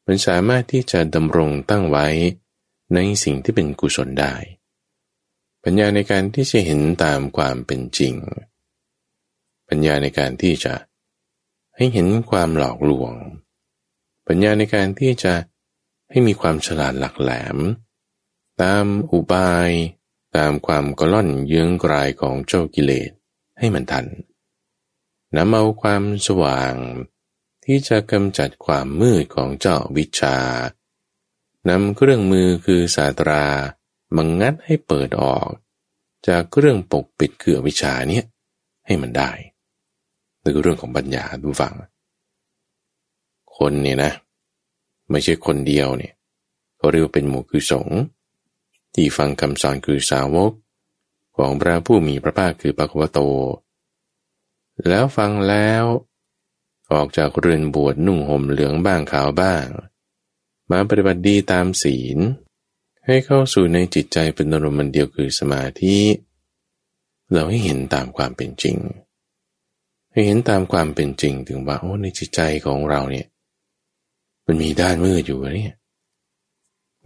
[0.06, 2.06] มันสามารถที่จะดำรงตั้งไว้
[2.94, 4.34] ในสิ่งที่เป็นกุศลได้
[5.64, 8.14] ปัญญาในการที่จะเห็นตามความเป็นจริง
[9.68, 10.74] ปัญญาในการที่จะ
[11.76, 13.12] ให้เห็นความหลอกลวง
[14.26, 15.34] ปัญญาในการที่จะ
[16.10, 17.58] ให้มีความฉลาดหลักแหลม
[18.62, 19.70] ตามอุบาย
[20.38, 23.10] ตามความกล่อนเยื้องกลายของเจ้ากิเลส
[23.58, 24.06] ให้มันทัน
[25.36, 26.74] นำเอาความสว่าง
[27.64, 30.38] ที่จะกำจัดความมืดของเจ้าวิชา
[31.68, 33.44] นำเครื่องมือคือศาสตรา
[34.16, 35.48] มังงัดให้เปิดออก
[36.28, 38.24] จากเครื่องปกปิดคือวิชาเนี้ย
[38.86, 39.30] ให้มันได้
[40.42, 41.74] นี่คือเรื่องของปัญญาดูฟัง
[43.56, 44.12] คนเนี่ยนะ
[45.10, 46.14] ไม่ใช่คนเดียวเนี่ย
[46.78, 48.00] เขาเรียกว่าเป็นหมู่คือสงฆ์
[48.94, 50.52] ที่ฟังคำสอนคือสาวก
[51.36, 53.20] ของพระผู้มีพระภาคคือปะควโต
[54.88, 55.84] แล้วฟังแล้ว
[56.92, 59.66] ออกจากเรือนบวชนุ่งห่มเหลืองบ้างขาวบ้าง
[60.70, 62.18] มาปฏิบัติดีตามศีล
[63.06, 65.96] ให้เข้าสู่ในจิตใจเป็นอารมณ์เดียวคือสมาธิ
[67.32, 68.76] เราให้เห็นตามความเป็นจริง
[70.12, 73.26] ให้เห็นตามความเป็นจริงถึงว่าโอ้ในจิตใจของเราเนี่ย
[74.46, 75.74] มันมีด้านมืดอยู่เนี่ย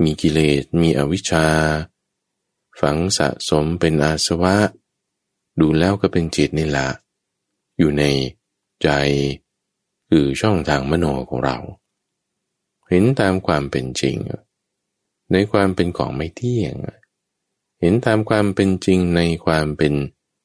[0.04, 1.46] มีกิเลสมีอวิชชา
[2.80, 4.56] ฝังสะสมเป็นอาสวะ
[5.60, 6.88] ดูแล้วก็เป็นจิตนี่แหละ
[7.78, 8.04] อยู่ใน
[8.82, 8.88] ใจ
[10.08, 11.58] คือช่องทางมโนของเรา
[12.88, 14.16] เห็นตามความเป็นจริง
[15.32, 16.74] ในความเป็นของไม่เที่ยง
[17.80, 19.92] เห็นตามความเป็นจริงในความเป็น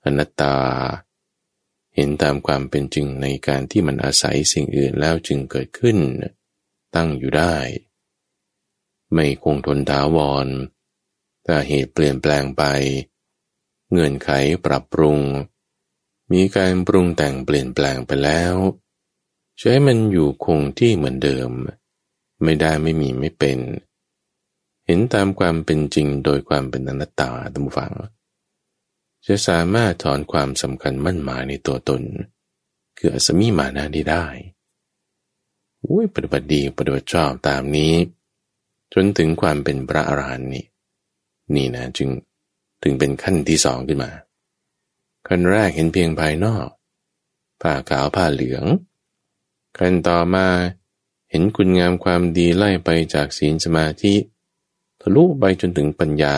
[0.04, 0.56] อนัตตา
[1.96, 5.98] เห็นตามความเป็นจริงในการที่มันอาศัยสิ่งอื่นแล้วจึงเกิดขึ้น
[6.96, 7.56] ตั้งอยู่ได้
[9.14, 10.48] ไม่คงทนถาวร
[11.46, 12.64] ถ้าเหตุเปลี่ยนแปลงไป
[13.92, 14.30] เงื่อนไข
[14.66, 15.20] ปรับปรุง
[16.32, 18.56] มีการปรุงแต่งเปลี่ยนแปลงไปแล้ว
[19.60, 21.50] ใช้มันอยู่คงที่เหมือนเดิม
[22.44, 23.60] ไม่ได้ไม่มีไม่เป็น
[24.86, 27.94] เห็นตามความเป็นจริงโดยความเป็นอนัตตาตัมฟัง
[29.26, 32.02] จะสามารถถอนความสำคัญมั่นหมายในตัวตน
[32.98, 34.26] คืออสมีมานาได้ได้
[35.86, 37.94] อุ้ยปฏิบัติดีปฏิบัติชอบตามนี้
[38.94, 40.66] จนถึงความเป็นพระอรหันต์นี่
[41.56, 42.10] นี่นะจึง
[42.84, 44.12] ถึงเป็นขั้นที่สองขึ้นมา
[45.28, 46.68] ขั้นแรกเห็นเพียงภายนอก
[47.62, 48.66] ผ้าขาวผ้าเหลือง
[49.78, 50.48] ขั้นต่อมา
[51.30, 54.14] เห็นคุณงามความดีไล่ไปจากศีลสมาธิ
[55.02, 56.38] ทะลุไปจนถึงปัญญา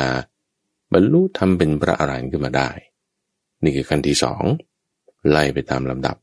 [0.93, 2.69] บรรลุทำเป็นพระอรหันต์ขึ้นมาได้
[3.63, 4.43] นี่คือขั้นที่สอง
[5.29, 6.15] ไล่ไปตามลำดับ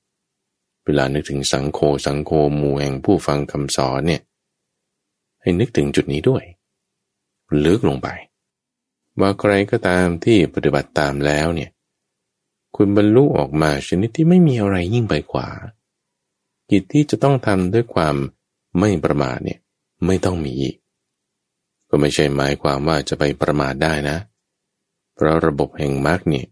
[0.84, 4.22] เวลานึกถึงสังโฆสังโฆหมู่แห่งผู้ฟังคำสอนเนี่ย
[5.46, 6.44] ให้นึกถึงจุดนี้ด้วย
[7.64, 8.08] ลึกลงไป
[9.20, 11.70] ว่าใครก็ตามที่ปฏิบัติตามแล้วเนี่ย
[12.76, 15.48] คุณบรรลุออกมาชนิดที่ไม่มีอะไรยิ่งไปกว่า
[16.70, 18.14] กิจที่จะต้องทำด้วยความ
[18.78, 19.60] ไม่ประมาทเนี่ย
[20.06, 20.76] ไม่ต้องมีอีก
[21.88, 24.16] ก็ไม่ใช่หมายความว่าจะไปประมาทได้นะ
[25.14, 26.46] เพราะระบบแห่งมรรคเนี่ย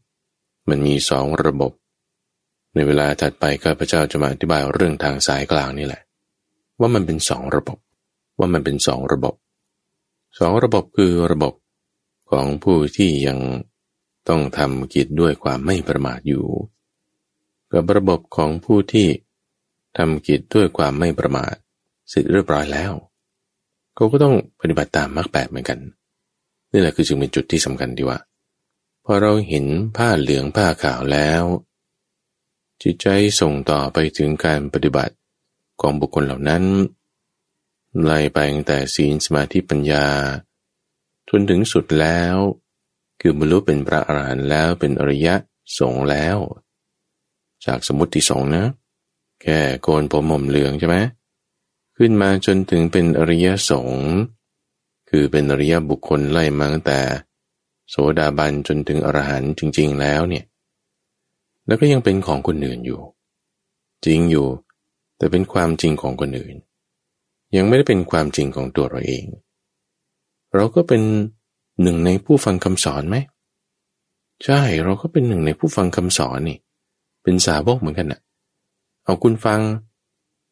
[0.69, 1.73] มันมีสองระบบ
[2.75, 6.03] ในเวลาถัดไปข้าพเจ้าจะมาอธิบายเรื่องทางสายกลางนี่แหละ
[6.81, 7.79] ว่ามันเป็นสองระบบ
[8.39, 9.35] ว่ามันเป็นสองระบบ
[10.39, 11.55] สองระบบคือระบบ
[12.31, 13.39] ของผู้ที่ยัง
[14.29, 16.45] ต้องทำกิจด้วยความไม่ประมาทอยู่
[17.73, 19.09] กับระบบของผู้ที่
[19.99, 21.55] ทำกิจด้วยความไม่ประมาท
[22.09, 22.93] เสร็จเรียบร้อยแล้ว
[23.95, 25.79] เขาก็ต้องปฏิบัติตามมรรคแปดเหมือนกัน
[26.73, 28.19] นี่แหละคือจึงเป็นจุดที่สำคัญดีว่า
[29.05, 29.67] พอเราเห็น
[29.97, 31.43] ผ้าเหลืองผ้าขาวแล้ว
[32.83, 33.07] จิตใจ
[33.41, 35.15] ส่งต่อไปถึงการปฏิบัติ
[35.81, 36.63] ของบุคคลเหล่านั้น
[38.03, 40.07] ไล่ไปตั้งแต่ศีลสมาธิปัญญา
[41.29, 42.37] จนถึงสุดแล้ว
[43.21, 45.35] คือบรรลุเป็นพระอรหันต์แล้วเป็นอริยะ
[45.79, 46.37] สงแล้ว
[47.65, 48.65] จากสมุติสงนะ
[49.43, 50.97] แค่โกนผมหม่มเหลืองใช่ไหม
[51.97, 54.11] ขึ้นมาจนถึงเป็นอริยสงฆ์
[55.11, 57.01] คือเป็นอริยบุคคลไล่มาตั้งแต่
[57.91, 60.45] โสดาบันจนถึงอรหันต์จริง ๆ แล้วเนี่ย
[61.67, 63.01] แล้วก็ยังเป็นของคนอื่นอยู่
[64.07, 64.49] จริงอยู่
[65.17, 66.57] แต่เป็นความจริงของคนอื่น
[67.57, 69.25] ยังไม่ได้เป็นความจริงของตัวเราเอง
[70.55, 71.03] เราก็เป็น
[71.83, 73.17] หนึ่งในผู้ฟังคำสอนไหม
[74.45, 76.59] ใช่เราก็เป็นหนึ่งในผู้ฟังคำสอนนี่
[77.23, 78.21] เป็นสาวกเหมือนกันนะ่ะ
[79.05, 79.61] เอาคุณฟัง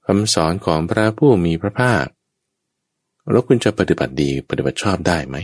[0.07, 2.07] คำสอนของพระผู้มีพระภาค
[3.31, 5.37] แล้วคุณจะปฏิบัติดีปฏิบัติชอบได้ไหม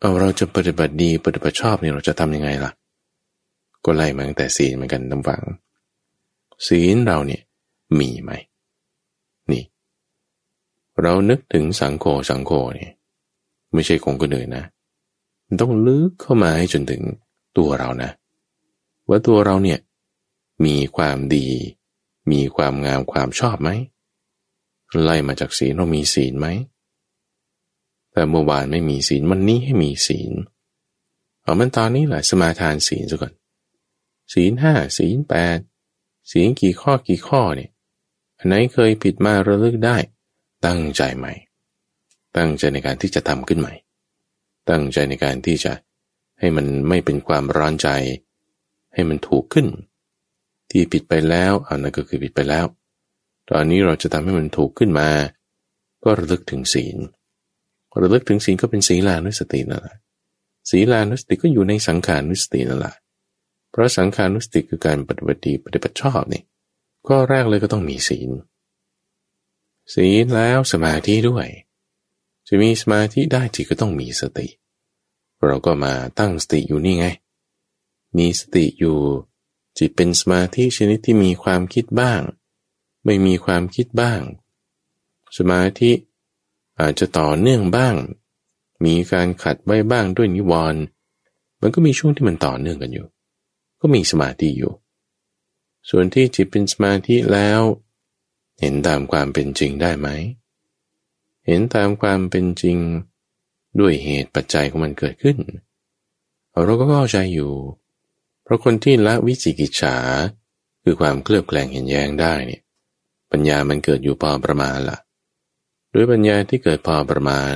[0.00, 2.72] เอาเราจะปฏิบัติดีปฏิบัติชอบเนี่ยเราจะทำยังไงล่ะ
[3.84, 5.42] ก็ไล่มาตั้งแต่ศีลเหมือนกันตำฝัง
[6.68, 7.42] ศีลเราเนี่ย
[7.98, 8.32] มีไหม
[11.02, 12.92] เรานึกถึงสังโฆสังโฆเนี่ย
[13.72, 14.64] ไม่ใช่ของคนอื่นนะ
[15.60, 17.02] ต้องลึกเข้ามาให้จนถึง
[17.58, 18.10] ตัวเรานะ
[19.08, 19.78] ว่าตัวเราเนี่ย
[20.64, 21.48] มีความดี
[22.32, 23.70] มีความงามความชอบไหม
[25.02, 26.46] ไล่มาจากศีลเรามีศีลไหม
[28.12, 30.32] แต่เมื่อวานไม่มีศีลวันนี้ให้มีศีล
[31.42, 33.32] เอามันตอนนี้แหละสมาทานศีลซะก่อน
[34.32, 35.58] ศีลห้าศีลแปด
[36.30, 37.70] ศีลกี่ข้อกี่ข้อเนี่ย
[38.38, 39.96] อันไหนเคยผิดมาระลึกได้
[40.66, 41.32] ตั้งใจใหม่
[42.36, 43.74] ตั้งใจในการที่จะทำขึ้นใหม่
[44.70, 45.72] ตั้งใจในการที่จะ
[46.38, 47.88] ให้มันไม่เป็นความร้อนใจ
[48.94, 49.66] ให้มันถูกขึ้น
[50.70, 52.64] ที่ผิดไปแล้วอันนั้นก็คือผิดไปแล้ว
[53.50, 55.08] ตอนนี้เราจะทำให้มันถูกขึ้นมา
[56.04, 56.96] ก็ระลึกถึงศีล
[58.02, 59.96] ระลึกถึงศีลก็เป็นศีลานุสตินั่นแหละ
[60.70, 62.94] ศีลานุสติก็อยู่ในสังขานุสตินั่นแหละ
[63.70, 66.42] เพราะสังขานุสติคือการปฏิบัติดีปฏิบัติชอบนี่
[67.08, 68.30] ก็แรกเลยก็ต้องมีศีล
[69.92, 71.48] ศีลแล้วสมาธิด้วย
[72.48, 74.48] จะมีสมาธิได้จีก็ต้องมีสติ
[75.44, 77.06] เราก็มาตั้งสติอยู่นี่ไง
[78.16, 78.98] มีสติอยู่
[79.78, 82.20] จิตเป็นสมาธิชนิดที่มีความคิดบ้าง
[83.04, 84.20] ไม่มีความคิดบ้าง
[85.38, 85.92] สมาธิ
[86.80, 87.94] อาจจะต่อเนื่องบ้าง
[88.84, 90.82] มีการขัดไว้บ้างด้วยนิวรณ์
[91.60, 93.06] มันก็มีช่วงที่มันต่อเนื่องกันอยู่
[93.80, 94.72] ก็มีสมาธิอยู่
[95.90, 97.60] ส่วนที่จิตเป็นสมาธิแล้ว
[98.64, 100.08] เห็นตามความเป็นจริงได้ไหม
[101.46, 102.78] เห็นตามความเป็นจริง
[103.80, 105.38] ด้วยเหตุปัจจัยของมันเกิดขึ้น
[106.64, 107.52] เราก็เข้าใจอยู่
[108.42, 109.96] เพราะคนที่ละวิจิกิจฉา
[110.82, 112.62] คือความเคลือบแคลงเห็นแย้งได้เนี่ย
[113.30, 114.98] ปัญญามันเกิดอยู่พอประมาณละ่ะ
[115.94, 117.54] ด้วยปัญญาที่เกิดพอประมาณ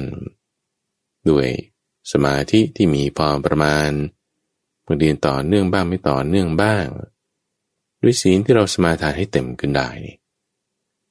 [1.28, 1.48] ด้วย
[2.12, 3.90] สมาธิที่มีพอประมาณ
[4.86, 6.86] บางทีต่อเนื่องบ้างไม่ต่อเนื่องบ้าง
[8.02, 10.17] ด้วยศีลที่เราสมาทานให้เต็มขึ้นได้นี่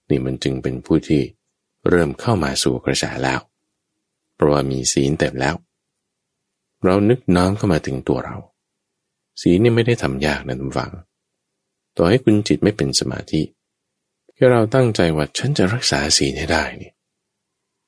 [0.09, 1.21] นี่มันจึงเป็นผู้ที่
[1.89, 3.39] เริ่มเข้ามาสู่กระแสแล้ว
[4.35, 5.55] เพราะว่ามีศีลเต็มแล้ว
[6.83, 8.37] เรานึกน้อมเข้ามาถึงตัวเรา
[9.41, 10.91] ศีลนี่ไม่ได้ทำยากนะทุกฝัง
[11.97, 13.41] ต่อให้คุณจิตไม่เป็นสมาธิ
[14.33, 16.91] แค่เราตั้งใจว่าฉันจะรักษาศีลให้ได้นี่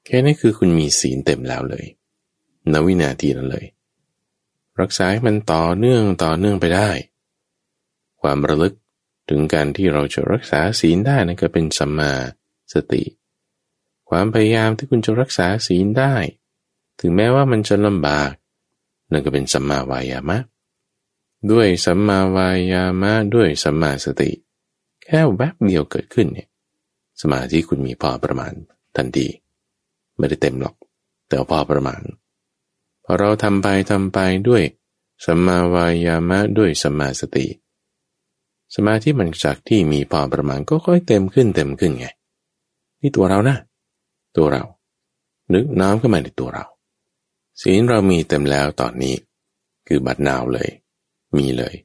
[0.06, 1.86] แค่นี้คือคุณมีศีลเต็มแล้วเลย
[2.74, 3.66] ณวินาทีนั้นเลย
[4.82, 6.90] รักษาให้มันต่อเนื่องต่อเนื่องไปได้
[8.22, 8.76] ความระลึก
[9.30, 12.14] ถึงการที่เราจะรักษาศีลได้นั่นก็เป็นสัมมา
[12.74, 13.04] สติ
[14.10, 16.16] ความพยายามที่คุณจะรักษาศีลได้
[17.00, 18.32] ถึงแม้ว่ามันจะลำบาก
[19.12, 20.38] นั่นก็เป็นสัมมาวายามะ
[21.52, 24.32] ด้วยสัมมาวายามะด้วยสัมมาสติ
[25.04, 26.50] แค่แวบเดียวเกิดขึ้นเนี่ย
[27.22, 28.54] สมาธิคุณมีพอประมาณ
[28.96, 29.28] ทันที
[30.18, 30.76] ไม่ได้เต็มหรอก
[31.28, 32.02] แต่พอประมาณ
[33.04, 34.64] พอเราทำไปทำไปด้วย
[35.26, 37.46] สัมมาวายามะด้วยสัมมาสติ
[38.76, 42.08] สมาธิมันจากที่มีพอประมาณก็ค่อยเต็มขึ้นเต็มขึ้นไง
[43.00, 43.58] นี่ตัวเรานะ
[44.38, 44.64] ตัวเรา
[45.54, 46.66] นึกน้ำขึ้นมาในตัวเรา
[47.62, 49.16] ศีลเรามีเต็มแล้วตอนนี้
[49.88, 50.70] คือบัดนาวเลย
[51.38, 51.76] มีเลย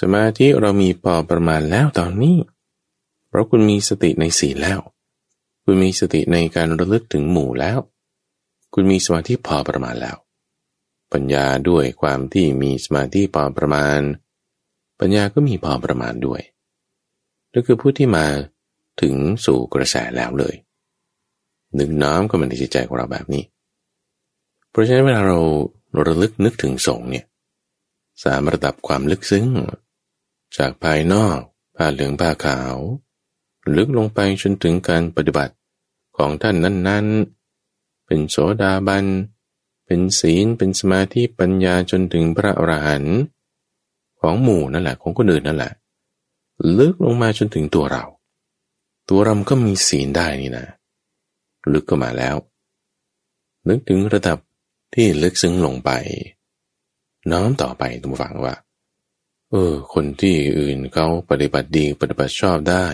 [0.00, 2.36] สมาธิเรามีพอประมาณแล้วตอนนี้
[3.28, 4.80] เพราะคุณมีสติในศีลแล้ว
[5.64, 7.78] คุณมีสติในการระลึกถึงหมู่แล้ว
[8.74, 10.16] คุณมีสมาธิพอประมาณแล้ว
[11.12, 14.00] ปัญญาด้วยความที่มีสมาธิพอประมาณ
[15.00, 16.40] ปัญญาก็มีพอประมาณด้วย
[17.52, 18.26] นั่นคือผู้ที่มา
[19.02, 19.14] ถึง
[19.46, 20.54] สู่กระแสแล้วเลย
[21.78, 23.44] นึกน้อมก็มันในจิตใจของเราแบบนี้
[24.70, 25.40] เพราะฉะนั้นเวลาเรา
[26.06, 27.24] ระลึกนึกถึงสงเนี่ย
[28.22, 29.46] สามระดับความลึกซึ้ง
[30.56, 31.38] จากภายนอก
[31.76, 32.76] ผ้าเหลืองผ้าขาว
[33.76, 35.54] ลึกลงไปจนถึงการปฏิบัติ
[36.16, 37.06] ของท่านนั้น
[37.56, 39.06] ๆ เป็นโสดาบัน
[39.86, 43.18] เป็นศีล เป็นสมาธิปัญญาจนถึงพระอรหันต์
[44.26, 45.72] ของหมู่นั่นแหละ ของคนอื่นนั่นแหละ
[46.78, 48.04] ลึกลงมาจนถึงตัวเรา
[49.08, 50.66] ตัวเราก็มีศีลได้นี่นะ
[51.72, 52.36] ลึกก็มาแล้ว
[53.68, 54.38] นึกถึงระดับ
[54.94, 55.90] ที่ลึกซึ้งลงไป
[57.32, 58.54] น้อมต่อไปทุกฝังว่า
[59.50, 62.86] เออ คนที่อื่นเขาปฏิบัติดีปฏิบัติชอบได้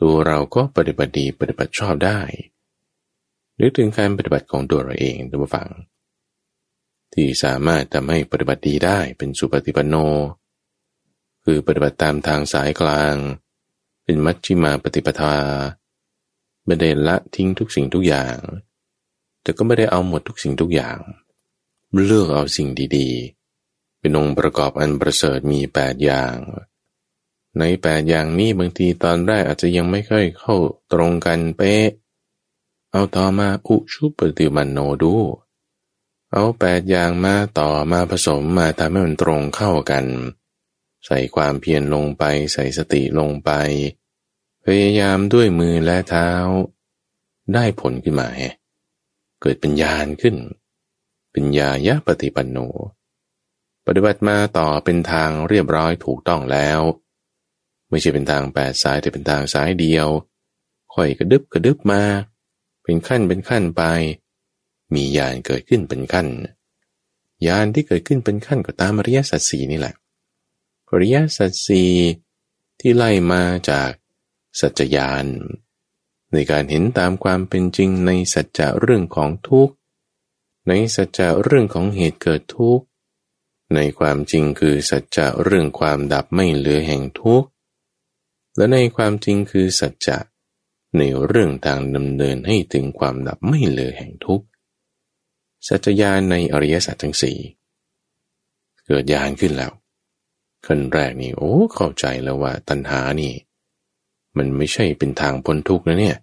[0.00, 2.20] ตัวเราก็ปฏิบัติดีปฏิบัติชอบได้
[3.60, 5.68] นึกถึงการปฏิบัติของตัวเราเองตัวฟัง
[7.18, 9.94] ที่สามารถทำให้ปฏิบัติดีได้เป็นสุปฏิปันโน
[11.44, 13.14] คือปฏิบัติตามทางสายกลาง
[14.04, 15.36] เป็นมัชฌิมาปฏิปทา
[16.66, 18.38] ไม่ได้ละทิ้งทุกสิ่งทุกอย่าง
[19.42, 20.98] แต่ก็ไม่ได้เอาหมดทุกสิ่งทุกอย่าง
[22.06, 26.36] เลือกเอาสิ่งดีๆ เป็นองค์ประกอบอันประเสริฐมีแปดอย่าง
[27.58, 30.54] ในแปดอย่างนี้บางทีตอนแรกอาจจะยังไม่ค่อยเข้า
[30.92, 31.86] ตรงกันเป๊ะ
[32.92, 35.14] เอาต่อมาอุชุปฏิมันโนดู
[36.32, 40.04] เอาแปดอย่างมาต่อมาผสมมาทำให้มันตรงเข้ากัน
[41.06, 43.50] ใส่ความเพียรลงไป ใส่สติลงไป
[44.64, 46.30] พยายามด้วยมือและเท้า
[47.54, 48.28] ได้ผลขึ้นมา
[49.40, 50.36] เกิดเป็นญาณขึ้น
[51.32, 52.58] เป็นญายะปฏิปันโน
[53.86, 56.80] ปฏิบัติมาต่อเป็นทางเรียบร้อยถูกต้องแล้ว
[57.88, 60.08] ไม่ใช่เป็นทางแปดสายแต่เป็นทางสายเดียว
[60.94, 62.02] ค่อยกระดึบกระดึบมา
[62.82, 63.82] เป็นขั้นเป็นขั้นไป
[64.94, 66.28] มีญาณเกิดขึ้นเป็นขั้น
[67.46, 69.94] ญาณที่เกิดขึ้นเป็นขั้นก็ตามอริยสัจสีนี่แหละ
[70.90, 71.84] อริยสัจสี
[72.80, 73.90] ที่ไล่มาจาก
[74.60, 75.26] สัจญาณ
[76.32, 79.74] ในการเห็นตามความเป็นจริงในสัจจะเรื่องของทุกข์
[80.68, 82.84] ในสัจจะเรื่องของเหตุเกิดทุกข์
[83.74, 87.48] ในความจริงคือสัจจะเรื่องความดับไม่เหลือแห่งทุกข์
[88.56, 90.18] และในความจริงคือสัจจะ
[90.96, 94.46] ในเรื่องทางดำเนินให้ถึงความดับไม่เหลือแห่งทุกข์
[95.66, 97.38] สัจญาณในอริยสัจทั้งสี่
[98.86, 99.72] เกิดญาณขึ้นแล้ว
[100.66, 103.32] ขั้นแรกนี่โอ้เข้าใจแล้วว่าตัณหานี่
[104.36, 106.16] มันไม่ใช่เป็นทางพ้นทุกข์นะเนี่ย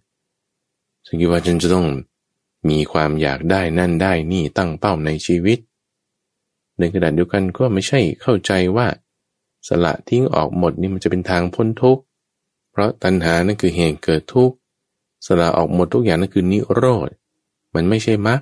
[1.06, 1.88] ฉันคิดว่าฉันจะต้อง
[2.70, 5.60] มีความอยากได้นั่นได้นี่ตั้งเป้าในชีวิต
[6.80, 8.88] ในขณะเดียวกันก็ไม่ใช่เข้าใจว่า
[9.68, 12.02] สละทิ้งออกหมดนี่มันจะเป็นทางพ้นทุกข์
[12.72, 14.56] เพราะตัณหานั่นคือเหตุเกิดทุกข์
[15.26, 17.10] สละออกหมดทุกอย่างนั่นคือนิโรธ
[17.76, 18.39] มันไม่ใช่มรรค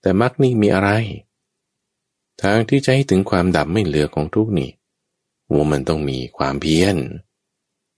[0.00, 0.90] แต่มรรคนี่มีอะไร
[2.42, 4.70] ทางที่จะให้ถึงความดับไม่เหลือของทุกนี่
[5.52, 6.96] ว่ามันต้องมีความเพียร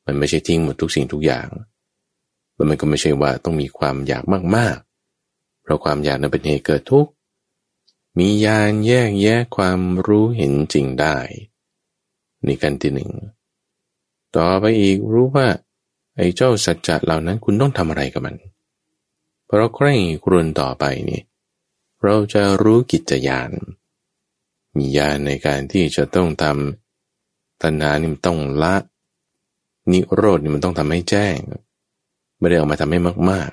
[0.07, 1.49] มันไม่ใช่ทิ้งหมดทุกสิ่งทุกอย่าง
[2.55, 4.25] แล้วมันก็ไม่ใช่ว่าต้องมีความอยาก
[4.57, 7.11] มากๆ เพราะความอยากนั้นเป็นเหตุเกิดทุกข์
[8.19, 11.17] มียานแยกแยะความรู้เห็นจริงได้
[12.47, 13.11] นี่กันที่หนึ่ง
[14.37, 15.47] ต่อไปอีกรู้ว่า
[16.17, 18.37] ไอ้เจ้าสัจจะเหล่านั้นคุณต้องทำอะไรกับมัน
[19.47, 19.95] เพราะใคร่
[20.25, 21.21] ครวญต่อไปนี่
[22.05, 23.51] เราจะรู้กิจยาน
[24.77, 28.75] มียานในการที่จะต้องทำตัณหานี่มันต้องละ
[29.93, 31.37] นิโรธนี่มันต้องทำให้แจ้ง
[32.39, 32.99] ไม่ได้ออกมาทำให้
[33.31, 33.51] มาก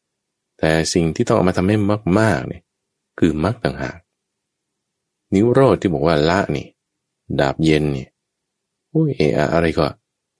[0.00, 1.76] ๆ แต่สิ่งที่ต้องออกมาทำให้
[2.18, 2.62] มาก ๆ เนี่ย
[3.18, 3.98] คือมรรคต่างหาก
[5.34, 6.66] นิโรธที่บอกว่าละนี่
[7.40, 8.06] ดาบเย็นนี่
[8.94, 9.86] อุ้ยเอะอะไรก็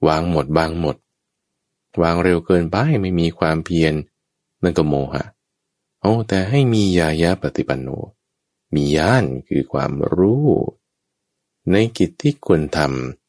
[0.07, 0.97] วางหมดบางหมด
[2.03, 3.93] วางเร็วเกินไปไม่มีความเพียร
[4.63, 5.25] นั่นก็โมหะ
[6.03, 7.89] โอ้แต่ให้มียายะปฏิปันโน
[8.75, 10.47] มีญาณคือความรู้
[11.71, 12.79] ในกิจที่ควรท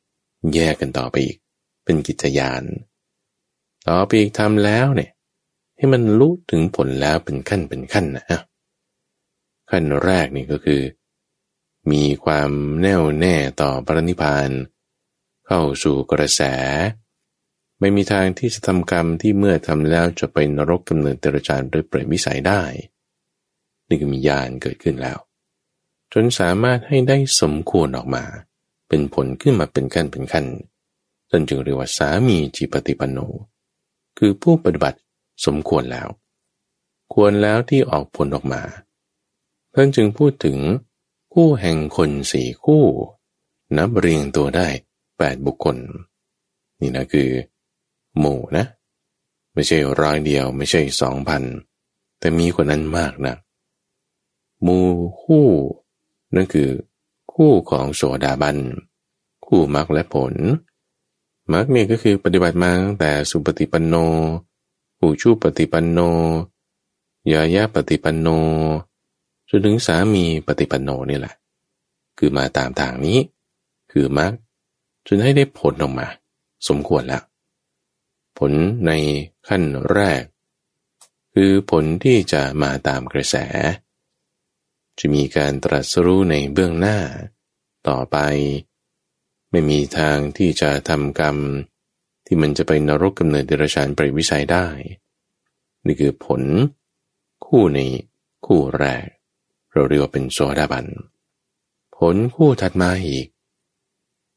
[0.02, 1.38] ำแยกกันต่อไปอีก
[1.84, 2.64] เป็นกิจยาน
[3.88, 5.12] ต่อไปอีกทำแล้วเนี่ย
[5.76, 8.26] ให้มันรู้ถึงผลแล้วเป็นขั้นเป็นขั้นนะ
[9.70, 10.82] ขั้นแรกนี่ก็คือ
[11.92, 12.50] มีความ
[12.82, 14.50] แน่วแน่ต่อปรินิพาน
[15.48, 16.42] เข้าสู่กระแส
[17.86, 22.62] ไม่มีทางที่จะทำกรรมที่เมื่อทำแล้วจะไปนรกกำเนิดเตระจารโดยเปรตวิสัยได้
[23.88, 25.18] นี่ก็มีญาณเกิดขึ้นแล้ว
[26.14, 28.24] จนสามารถให้ได้สมควรออกมา
[28.88, 30.46] เป็นผลขึ้นมาเป็นขั้นเป็นขั้น
[31.30, 33.20] จนจึงเรียกว่าสามีจิปฏิปันโน
[34.18, 35.00] คือผู้ปฏิบัติ
[35.46, 36.08] สมควรแล้ว
[37.14, 38.62] ควรแล้วที่ออกผลออกมา
[39.74, 40.58] ท่านจึงพูดถึง
[41.34, 42.84] คู่แห่งคนสี่คู่
[43.78, 44.68] นับเรียงตัวได้
[45.18, 45.78] แปดบุคคล
[46.82, 47.30] นี่นะคือ
[48.20, 48.66] หมู่นะ
[49.54, 51.44] ไม่ใช่ร้อยเดียว ไม่ใช่สองพัน
[52.20, 53.36] แต่มีคนนั้นมากนะ
[54.64, 54.88] หมู่
[55.22, 55.48] คู่
[56.36, 56.70] นั่นคือ
[57.34, 58.58] คู่ของโสดาบัน
[59.46, 60.34] คู่มรรคและผล
[61.54, 63.96] มรรคเนี่ยก็คือปฏิบัติมาตั้งแต่สุปฏิปันโน
[65.02, 66.00] อุชูปฏิปันโน
[67.32, 68.28] ยายาปฏิปันโน
[69.50, 71.34] จนถึงสามีปฏิปันโนนี่แหละ
[72.18, 73.18] คือมาตามทางนี้
[73.92, 74.32] คือมรรค
[75.08, 76.08] จนให้ได้ผลออกมา
[76.68, 77.24] สมควรแล้ว
[78.38, 78.52] ผล
[78.88, 78.92] ใน
[79.48, 80.24] ขั้นแรก
[81.34, 83.36] คือผลที่จะมาตามกระแส
[85.00, 86.98] จะมีการตรัสรู้ในเบื้องหน้า
[87.88, 88.18] ต่อไป
[89.52, 91.38] ไม่มีทางที่จะทำกรรม
[92.26, 94.68] ที่มันจะไปนรกกำเนิดเดรัจฉานปริวิสัยได้
[95.86, 96.42] นี่คือผล
[97.46, 97.80] คู่ใน
[98.46, 99.06] คู่แรก
[99.72, 100.86] เราเรียกว่าเป็นโสดาบัน
[101.98, 103.28] ผลคู่ถัดมาอีก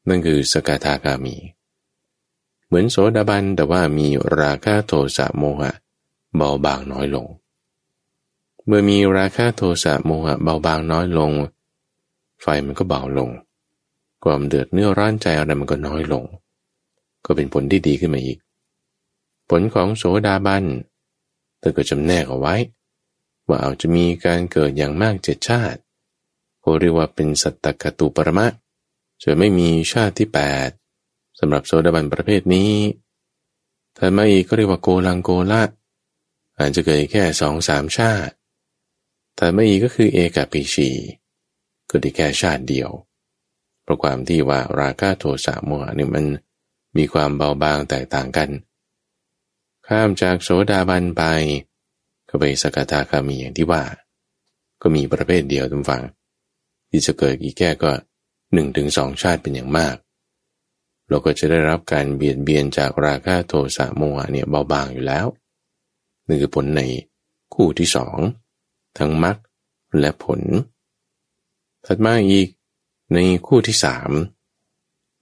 [0.09, 1.37] นั่นคือสกทาคามี
[2.67, 4.09] เหมือนโสดาบันแต่ว่ามี
[4.41, 5.73] ราคะโทสะโมหะ
[6.37, 7.27] เบาบางน้อยลง
[8.67, 11.31] เมื่อมีราคะโทสะโมหะเบาบางน้อยลง
[12.41, 13.31] ไฟมันก็เบาลง
[14.25, 16.25] ความเดือดเนื้อร้อนใจอะไรมันก็น้อยลง
[17.25, 18.39] ก็เป็นผลที่ดีขึ้นมาอีก
[19.51, 20.65] ผลของโสดาบัน
[21.61, 22.55] แต่ก็จำแนกเอาไว้
[23.49, 25.81] ว่าเอาจะมีการเกิดอย่างมากเจ็ดชาติ
[26.61, 28.47] โเรียกว่าเป็นสัตตกตุปรมะ
[29.23, 30.69] จะไม่มีชาติที่แปด
[31.39, 32.73] สำหรับโซดาบันประเภทนี้
[33.97, 35.63] ถัดมาอีกก็เรียกว่าโกลังโกละ
[36.59, 38.35] อาจจะเกิดแค่สองสามชาติ
[39.39, 40.91] ถัดมาอีกก็คือเอกาปิชี
[41.89, 42.91] เกิดแค่ชาติเดียว
[43.83, 46.25] เพราะความที่ว่าราคะโทสะโมหะนี่มัน
[46.97, 48.51] มีความเบาบางแตกต่างกัน
[49.87, 51.23] ข้ามจากโสดาบันไป
[52.29, 53.83] ก็ไปสกทาคามีอย่างที่ว่า
[54.83, 56.03] ก็มีประเภทเดียวทุกฝัง
[56.91, 57.93] ที่จะเกิดอีกแค่ก็
[58.53, 59.97] หนึ่งถึงสองชาติเป็นอย่างมาก
[61.09, 65.27] เราก็จะได้รับการเบียดเบียนจากราคะโทสะโมหะเนี่ยเบาบางอยู่แล้ว
[66.27, 66.83] นี่คือผลใน
[67.55, 68.19] คู่ที่สอง
[68.99, 69.37] ทั้งมรรค
[69.99, 70.41] และผล
[71.87, 72.49] ถัดมาอีก
[73.15, 74.11] ในคู่ที่สาม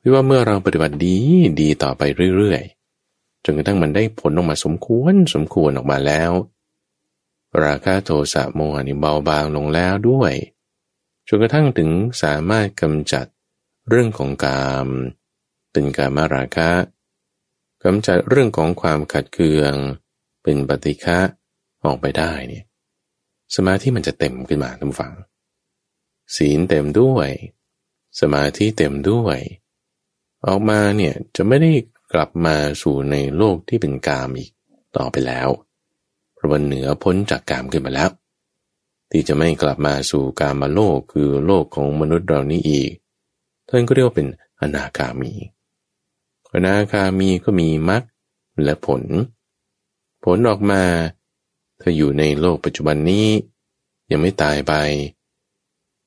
[0.00, 1.16] คือว่าเมื่อเราปฏิบัติดี
[1.60, 2.02] ดีต่อไป
[2.36, 6.32] เรื่อยๆจนกระทั่งมันได้ผลออกมาสมควรสมควรออกมาแล้ว
[7.64, 10.32] ราคะโทสะโมหะนี่เบาบางลงแล้วด้วย
[11.28, 11.90] จนกระทั่งถึง
[12.22, 13.26] สามารถกำจัด
[13.88, 14.88] เรื่องของกาม
[15.74, 16.70] เป็นการมาราคะ
[17.84, 19.74] กำจัดเรื่องของความขัดเคือง
[20.42, 21.18] เป็นปฏิฆะ
[21.84, 22.64] ออกไปได้เนี่ย
[23.54, 25.14] สมาธิมันจะเต็มขึ้นมาทุกฝัง
[26.36, 27.28] ศีลเต็มด้วย
[28.20, 29.38] สมาธิเต็มด้วย
[30.46, 31.72] ออกมาเนี่ยจะไม่ได้
[32.12, 34.50] กลับมาสู่ในโลกที่เป็นกามอีก
[34.96, 35.48] ต่อไปแล้ว
[36.34, 38.10] เพราะวันเหนือพ้นจากกามขึ้นมาแล้ว
[39.10, 42.90] ที่จะไม่กลับมาสู่กามาโลกคือโลกของมนุษย์เรานี้อีก
[43.68, 44.28] ท่านก็เรียกว่าเป็น
[44.60, 45.32] อนาคามี
[46.54, 48.02] อนาคามีก็มีมรรค
[48.62, 49.02] และผล
[50.24, 50.82] ผลออกมา
[51.80, 53.28] ถ้าอยู่ในโลกปัจจุบันนี้
[54.10, 54.74] ยังไม่ตายไป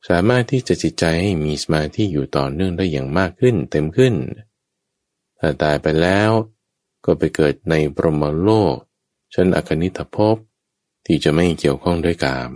[0.07, 4.13] สามารถที่จะจิตใจให้มีสมาธิอยู่ต่อเนื่องได้อย่างมากขึ้นเต็มขึ้น
[5.39, 6.31] ถ้าตายไปแล้ว
[7.05, 8.75] ก็ไปเกิดในปรมโลก
[9.33, 10.35] ชั้นอคนิทภพ
[11.05, 12.51] ที่จะไม่เกี่ยวข้องด้วยกาม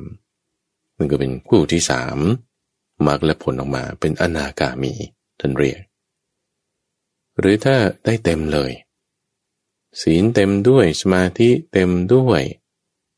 [0.97, 2.17] มันก็เป็นคู่ที่สาม
[3.07, 4.93] มรรคและผลออกมาเป็นอนากามี
[5.39, 5.81] ท่านเรียก
[7.39, 7.75] หรือถ้า
[8.05, 8.71] ได้เต็มเลย
[10.01, 12.41] ศีลเต็มด้วยสมาธิเต็มด้วย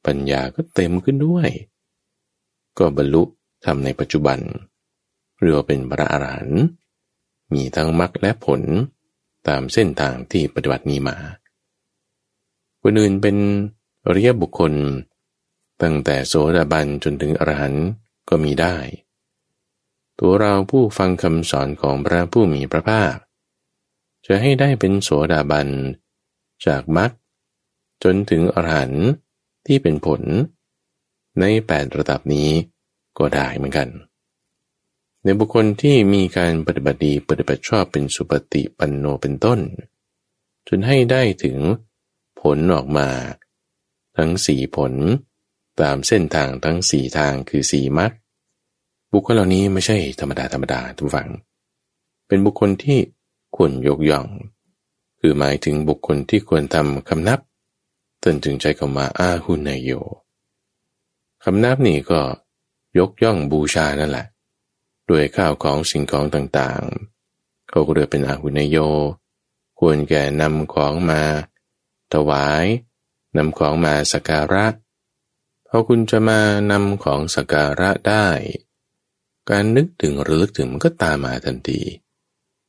[0.05, 1.49] ปัญญาก็เต็มขึ้นด้วย
[2.77, 3.23] ก็บรรลุ
[3.65, 4.39] ทำในปัจจุบัน
[5.39, 6.63] เรียกว่าเป็นพระอรหันต์
[7.53, 8.61] มีทั้งมรรคและผล
[9.47, 11.17] ตามเส้นทางที่ปฏิบัตินี้มา
[12.81, 13.37] คนอื่นเป็น
[14.05, 14.73] อริยบุคคล
[15.81, 17.85] ตั้งแต่โสดาบันจนถึงอรหันต์
[18.29, 18.75] ก็มีได้
[20.19, 23.15] ตัวเราผู้ฟังคำสอนของพระผู้มีพระภาค
[24.27, 25.67] จะให้ได้เป็นโสดาบัน
[26.65, 27.11] จากมรรค
[28.03, 29.05] จนถึงอรหันต์
[29.65, 30.21] ที่เป็นผล
[31.39, 32.49] ในแปดระดับนี้
[33.17, 33.89] ก็ได้เหมือนกัน
[35.23, 39.59] ในบุคคลที่มีการปฏิบัติดีปฏิบัติชอบเป็นสุปฏิปันโนเป็นต้น
[40.67, 41.57] จนให้ได้ถึง
[42.41, 43.09] ผลออกมา
[44.17, 44.93] ทั้งสี่ผล
[45.81, 48.11] ตามเส้นทางทั้งสี่ทางคือสี่มัด
[49.13, 51.29] บุคคลเหล่านี้ไม่ใช่ธรรมดาธรรมดาทุกฝัง
[52.27, 52.99] เป็นบุคคลที่
[53.55, 54.27] ควรยกย่อง
[55.19, 57.39] คือหมายถึงบุคคลที่ควรทำคำนับ
[58.23, 59.91] ตนถึงใจคำว่าอาหุนายโย
[61.43, 62.21] คำนับนี่ก็
[62.97, 64.25] ยกย่องบูชานั่นแหละ
[65.09, 68.77] ด้วยข้าวของสิ่งของต่างๆ เขาก็เรียกเป็นอาหุนโย
[69.79, 71.21] ควรแก่นำของมา
[72.13, 72.65] ถวาย
[73.37, 74.65] นำของมาสักการะ
[75.67, 76.39] พอคุณจะมา
[76.71, 78.27] นำของสักการะได้
[79.49, 81.81] การนึกถึงหรือลึกถึงมันก็ตามมาทันที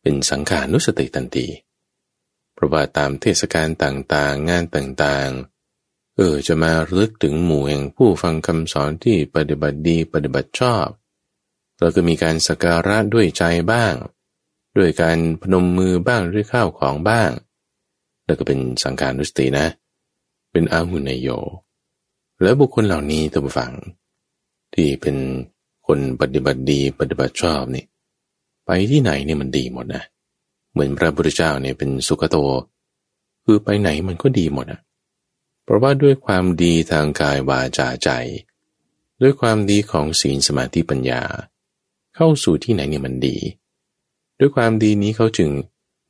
[0.07, 1.49] เป็นสังขานุสติทันที
[2.55, 10.87] เพราะว่าตามเทศกาลต่างๆ งานต่างๆ เออจะมาลึกถึงหมู่แห่งผู้ฟังคำสอนที่ปฏิบัติดีปฏิบัติชอบ
[11.79, 13.43] เราก็มีการสักการะด้วยใจ
[13.73, 13.95] บ้าง
[14.77, 17.31] ด้วยการพนมมือบ้างด้วยข้าวของบ้าง
[18.25, 19.67] แล้วก็เป็นสังการนุสตินะ
[20.53, 21.29] เป็นอาหุนโย
[22.43, 23.73] แล้วบุคคลเหล่านี้ตัวฟัง
[24.75, 25.17] ที่เป็น
[25.87, 27.85] คนปฏิบัติดีปฏิบัติชอบนี่
[28.67, 30.03] ไปที่ไหนเนี่ยมันดีหมดนะ
[30.73, 32.37] เหมือนพระพุทธเจ้าเนี่ยเป็นสุขโต
[33.45, 34.81] คือไปไหนมันก็ดีหมดอะ
[35.65, 38.11] เพราะว่าด้วยความดีทางกายวาจาใจ
[39.23, 41.23] ด้วยความดีของศีลสมาธิปัญญา
[42.15, 43.37] เข้าสู่ที่ไหนเนี่ยมันดี
[44.39, 45.51] ด้วยความดีนี้เขาจึง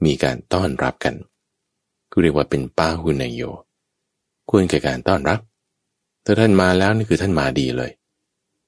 [0.04, 1.14] มีการต้อนรับกัน
[2.10, 3.42] กูเรียกว่าเป็นป้าหุนโย
[4.50, 5.40] ควรแก่การต้อนรับ
[6.24, 7.90] ถ้าท่านมาแล้วนี่คือท่านมาดีเลย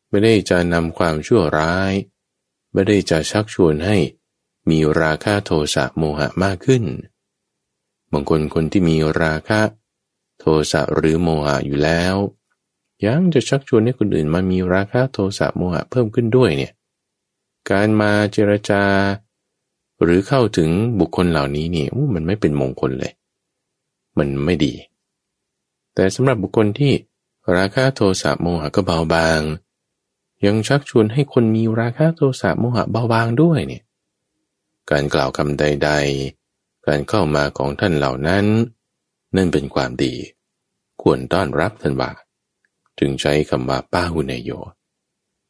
[0.08, 1.92] ไม่ได้จะนำความชั่วร้าย
[2.76, 3.96] ไม่ได้จะชักชวนให้
[4.70, 6.84] มีราคะโทสะโมหะมากขึ้น
[8.12, 9.60] บางคนคนที่มีราคะ
[10.38, 12.14] โทสะหรือโมหะอยู่แล้ว
[13.06, 16.72] ยังจะชักชวนให้คนอื่นมามีราคะโทสะโมหะเพิ่มขึ้นด้วยเนี่ย
[17.70, 18.82] การมาเจรจา
[20.02, 20.70] หรือเข้าถึง
[21.00, 23.12] บุคคลเหล่านี้เนี่ยมันไม่เป็นมงคลเลย
[24.18, 24.74] มันไม่ดี
[25.94, 26.92] แต่สำหรับบุคคลที่
[27.56, 29.40] ราคะโทสะโมหะก็เบาบาง
[30.44, 33.82] ยังชักชวนให้คนมีราคะโทสะโมหะเบาบางด้วยเนี่ย
[34.90, 35.90] การกล่าวคำใด
[36.36, 38.46] ๆ การเข้ามาของท่านเหล่านั้น
[39.36, 40.14] นั่นเป็นความดี
[41.02, 42.10] ควรต้อนรับท่านว่า
[42.98, 44.50] จึงใช้คำว่าป้าหุเนโย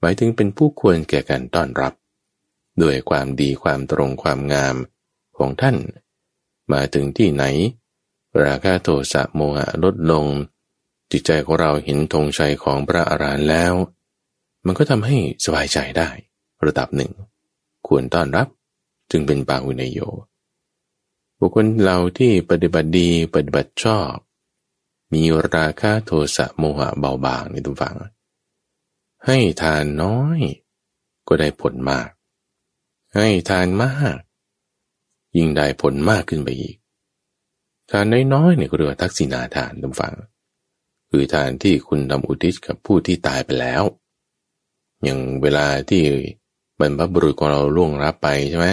[0.00, 1.92] หมายถึงเป็นผู้ควรแก่การต้อนรับ
[2.82, 4.76] ด้วยความดีความตรงความงาม
[5.38, 5.76] ของท่าน
[6.72, 7.44] มาถึงที่ไหน
[8.44, 10.26] ราคาโทสะโมหะลดลง
[11.10, 13.74] จิตใจของเราเห็นธงชัยของพระอารหันต์แล้ว
[14.66, 16.08] มันก็ทำให้สบายใจได้
[16.66, 17.12] ระดับหนึ่ง
[17.86, 18.48] ควรต้อนรับ
[19.10, 20.00] จึงเป็นปาหุเนโย
[21.38, 24.12] บุคคลเราที่ปฏิบัติดีปฏิบัติชอบ
[25.12, 25.22] มี
[25.54, 27.96] ราคะโทสะโมหะเบาบางในทุกฝัง
[29.26, 30.40] ให้ทานน้อย
[31.28, 32.08] ก็ได้ผลมาก
[33.14, 34.16] ให้ทานมาก
[35.36, 36.76] ยิ่งได้ผลมากขึ้นไปอีก
[37.90, 40.14] ทานน้อยๆเนี่ยก็เรียกว่าทักษิณาทานทุกฝัง
[41.10, 43.82] คือทานที่คุณทำอุทิศกับผู้ที่ตายไปแล้ว
[45.04, 46.02] อย่างเวลาที่
[46.80, 48.68] บรรพบุรุษของเราล่วงรับไปใช่ไหม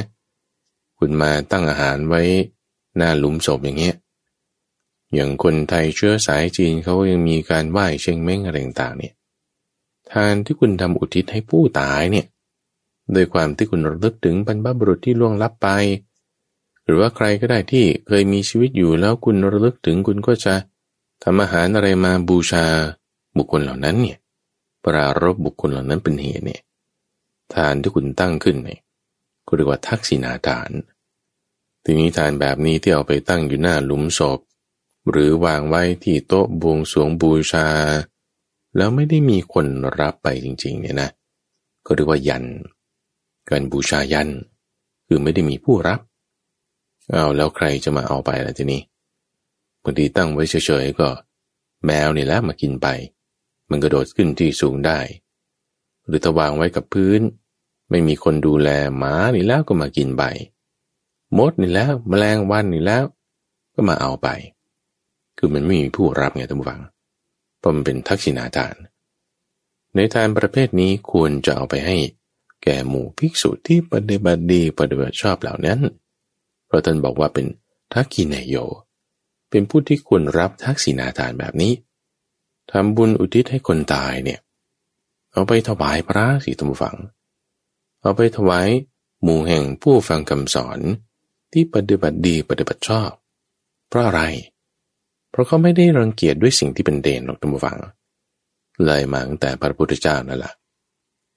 [0.97, 2.21] คุณมาตั้งอาหารไว้
[2.95, 3.95] หน้าหลุมศพอย่างเงี้ย
[5.13, 9.13] อย่างคนไทยเชื้อสายจีนเขายังมีการไหว้เชงเม้งอะไรต่างๆเนี่ย
[10.11, 12.26] ทานที่คุณทำอุทิศให้ผู้ตายเนี่ย
[13.13, 15.67] โดยความที่คุณระลึกถึงบรรพบุรุษที่ล่วงลับไป
[16.84, 20.53] หรือว่าใครก็ได้ที่เคยมีชีวิตอยู่แล้วคุณระลึกถึงคุณก็จะ
[21.24, 22.65] ทำอาหารอะไรมาบูชา
[23.38, 24.17] บุคคลเหล่านั้นเนี่ย
[24.86, 26.61] ปรารบบุคคลเหล่านั้นเป็นเหตุเนี่ย
[27.53, 28.81] ทานที่คุณตั้งขึ้นเนี่ย
[29.47, 30.71] ก็เรียกว่าทักษิณาทาน
[31.84, 34.39] ทีนี้ทานแบบนี้ที่เอาไปตั้งอยู่หน้าหลุมศพ
[35.09, 37.67] หรือวางไว้ที่โต๊ะบวงสวงบูชา
[38.77, 39.65] แล้วไม่ได้มีคน
[39.99, 41.09] รับไปจริง ๆ เนี่ยนะ
[41.86, 42.45] ก็เรียกว่ายัน
[43.49, 44.29] การบูชายัน
[45.07, 45.99] คือไม่ได้มีผู้รับ
[47.09, 48.81] เอาแล้วใครจะมาเอาไปล่ะทีนี้
[49.84, 51.07] บางทีตั้งไว้เฉยๆก็
[51.86, 52.88] แมวนี่แหละมากินไป
[53.74, 54.99] มันกระโดดขึ้นที่สูงได้
[56.05, 57.21] หรือถ้าวางไว้กับพื้น
[57.89, 60.24] ไม่มีคนดูแลหมานี่แล้วก็มากินไป
[61.38, 63.03] มดนี่แล้วมแมลงวันนี่แล้ว
[63.76, 64.28] ก็มาเอาไป
[65.38, 66.82] คือมันไม่มีผู้รับไงท่านผู้ฟัง
[67.59, 68.76] เพราะมันเป็นทักษิณาทาน
[69.95, 71.97] ในทานประเภทนี้ควรจะเอาไปให้
[72.63, 75.80] แก่หมู่ภิกษุที่ปฏิบัติดีปฏิบัติชอบเหล่านั้น
[76.67, 77.45] เพราะท่านบอกว่าเป็น
[77.93, 78.55] ทักกินโย
[79.49, 81.74] เป็นผู้ที่ควรรับทักษิณาทานแบบนี้
[82.72, 84.39] ทำบุญอุทิศให้คนตายเนี่ย
[85.32, 86.97] เอาไปถวายพระสีธรรมฝัง
[88.01, 88.68] เอาไปถวาย
[89.24, 90.80] หมู่แห่งผู้ฟังคำสอน
[91.51, 93.11] ที่ปฏิบัติดีปฏิบัติชอบ
[93.89, 94.22] เพราะอะไร
[95.30, 97.78] เพราะเขาไม่ได้รังเกียจด้วยสิ่งที่เป็นเด่นหรอกท่านผู้ฟัง
[98.86, 100.53] เลยมาตั้งแต่พระพุทธเจ้านั่นแหละ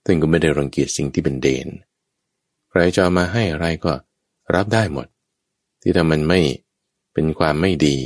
[0.05, 1.69] ท่านก็ไม่ได้รังเกียจสิ่งที่เป็นเด่น
[2.71, 3.93] ใครจะมาให้อะไรก็
[4.55, 5.07] รับได้หมด
[5.81, 6.41] ที่ถ้ามันไม่
[7.13, 7.97] เป็นความไม่ดี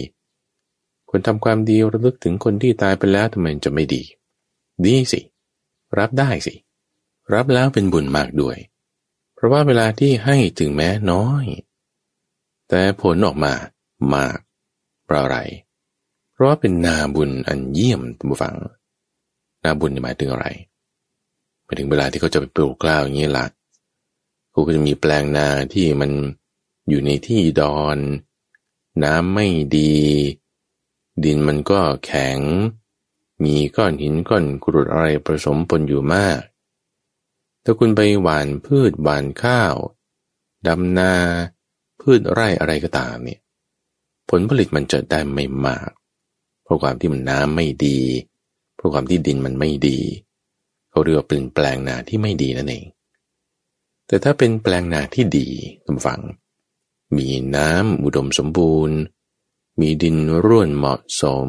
[1.11, 4.02] คนทำความดีระลึกถึงคนที่ตายไปแล้วทำไมจะไม่ดี
[4.84, 5.20] ดีสิ
[5.98, 6.54] รับได้สิ
[7.34, 8.56] รับแล้วเป็นบุญมากด้วย
[9.34, 11.44] เพราะว่าเวลาที่ให้ถึงแม้น้อย
[12.68, 13.54] แต่ผลออกมา
[14.14, 14.38] มาก
[15.04, 15.38] เพราะอะไร
[16.32, 18.54] เพราะว่าเป็นนาบุญอันเยี่ยมท่านผู้ฟัง
[19.64, 20.46] นาบุญหมายถึงอะไร
[21.64, 23.46] หมายถึงเวลาที่เขาจะไปปลูกกล้าวอย่างนี้ละ
[24.50, 26.11] เขาก็จะมีแปลงนาที่มัน
[26.88, 27.98] อยู่ในที่ดอน
[29.04, 29.46] น้ำไม่
[29.76, 29.94] ดี
[31.24, 32.38] ดินมันก็แข็ง
[33.44, 36.40] มีก้อนหินก้อนกรุดอะไรผสมปนอยู่มาก
[37.64, 39.74] ถ้าคุณไปหว่านพืชหว่านข้าว
[40.66, 41.12] ดำนา
[42.00, 43.40] พืชไร่อะไรก็ตามเนี่ย
[44.30, 45.90] ผลผลิตมันจะได้ไม่มาก
[46.64, 48.00] เพราะความที่มันน้ำไม่ดี
[48.76, 49.98] เพราะความที่ดินมันไม่ดี
[50.90, 52.84] เขาเรียกว่าเป็นแปลงนาที่ไม่ดีนั่นเอง
[54.06, 55.48] แต่ถ้าเป็นแปลงนาที่ดี
[55.86, 56.20] ทำฝัง
[57.16, 58.98] มีน้ำอุดมสมบูรณ์
[59.81, 61.49] มีดินร่วนเหมาะสม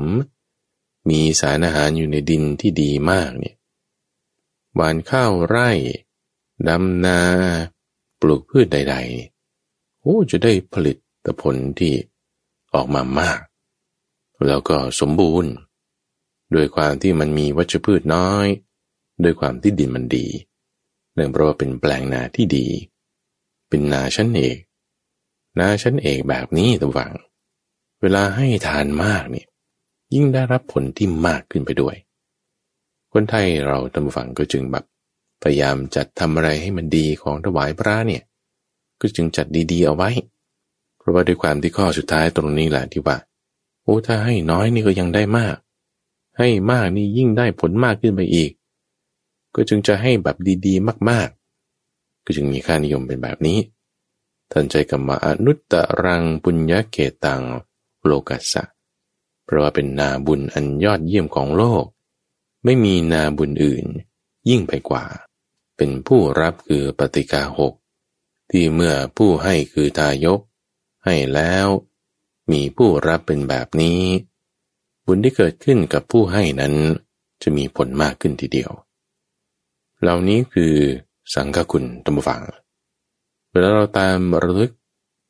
[1.09, 3.55] มีสารอาหารอยู่ในดินที่ดีมากเนี่ย
[4.75, 5.69] หวานข้าวไร่
[6.67, 7.19] ดำนา
[8.21, 10.97] ปลูกพืชใดๆโอ้จะได้ผลิต
[11.41, 11.93] ผลที่
[12.73, 13.39] ออกมามาก
[14.47, 15.51] แล้วก็สมบูรณ์
[16.51, 18.47] โดยความที่มันมีวัชพืชน้อย
[19.21, 20.27] โดยความที่ดินมันดี
[21.13, 22.67] เนื่องเพราะว่าเป็นแปลงนาที่ดี
[23.69, 24.57] เป็นนาชั้นเอก
[25.59, 27.11] นาชั้นเอกแบบนี้ตะวัง
[28.01, 29.47] เวลาให้ทานมากเนี่ย
[30.13, 31.95] ยิ่งได้รับผลที่มากขึ้นไปด้วย
[33.13, 34.85] คนไทยเราตำฝังก็จึงแบบ
[35.43, 38.23] พยายามจัดทำอะไรให้มันดีของถวายพระเนี่ย
[39.01, 40.09] ก็จึงจัดดีๆเอาไว้
[40.97, 43.17] เพราะว่าด้วยความที่ข้อสุดท้ายตรงนี้แหละที่ว่า
[43.83, 45.55] โอ้ถ้าให้น้อยนี่ก็ยังได้มาก
[46.37, 48.51] ให้มากนี่ยิ่งได้ผลมากขึ้นไปอีก
[49.55, 53.59] ก็จึงจะให้แบบดีๆ มากๆ ก็จึงมีค่านิยมเป็นแบบนี้
[54.51, 55.73] ท่านใจกับมาอนุตต
[56.03, 57.41] รังปุญญาเกตัง
[58.05, 58.63] โลกัสสะ
[59.45, 61.85] เพราะว่าเป็นนาบุญอันยอดเยี่ยมของโลก
[62.63, 63.85] ไม่มีนาบุญอื่น
[64.49, 65.05] ยิ่งไปกว่า
[65.77, 67.73] เป็นผู้รับคือปฏิกาหก
[68.51, 70.39] ที่เมื่อผู้ให้คือทายก
[71.05, 71.67] ให้แล้ว
[72.51, 74.01] มีผู้รับเป็นแบบนี้
[75.05, 76.73] บุญที่เกิดขึ้นกับผู้ให้นั้น
[77.41, 78.71] จะมีผลมากขึ้นทีเดียว
[80.01, 80.75] เหล่านี้คือ
[81.33, 82.41] สังฆคุณตมฟัง
[83.51, 84.71] เวลาเราตามระลึก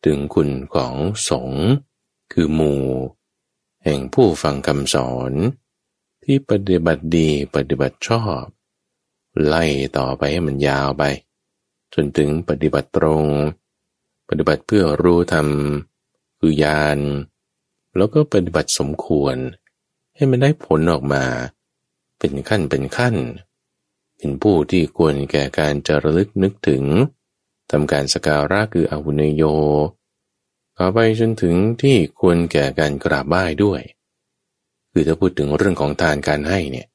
[0.05, 0.93] ถึงคุณของ
[1.29, 1.65] สงฆ์
[2.31, 2.83] คือหมู่
[3.83, 5.31] แห่งผู้ฟังคำสอน
[6.23, 8.43] ที่ปฏิบัติดีปฏิบัติชอบ
[9.45, 9.63] ไล่
[9.97, 11.03] ต่อไปให้มันยาวไป
[11.93, 13.25] จนถึงปฏิบัติตรง
[14.29, 15.47] ปฏิบัติเพื่อรู้ธรรม
[16.39, 16.99] คือญาณ
[17.97, 19.35] แล้วก็ปฏิบัติสมควร
[20.15, 21.23] ให้มันได้ผลออกมา
[22.19, 23.15] เป็นขั้นเป็นขั้น
[24.17, 26.83] เป็นผู้ที่ควรแก่การจะระลึกนึกถึง
[27.71, 29.43] ทำการสการะคืออาวุเนโย
[30.93, 33.81] ไปจนถึงที่ควรแก่การกราบไหว้ด้วย
[34.91, 36.87] คือถ้าพูดถึงเรื่องของทานการให้เนี่ย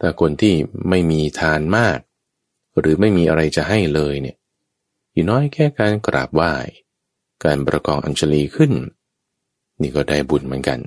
[0.00, 0.54] ถ้าคนที่
[0.88, 1.98] ไม่มีทานมาก
[2.78, 4.36] หรือไม่มีอะไรจะให้เลยเนี่ย
[5.12, 6.54] อยู่น้อยแค่การกราบไหว้
[7.44, 8.72] การประกองอัญชลีขึ้น
[9.80, 10.80] นี่ก็ได้บุญเหมือนกัน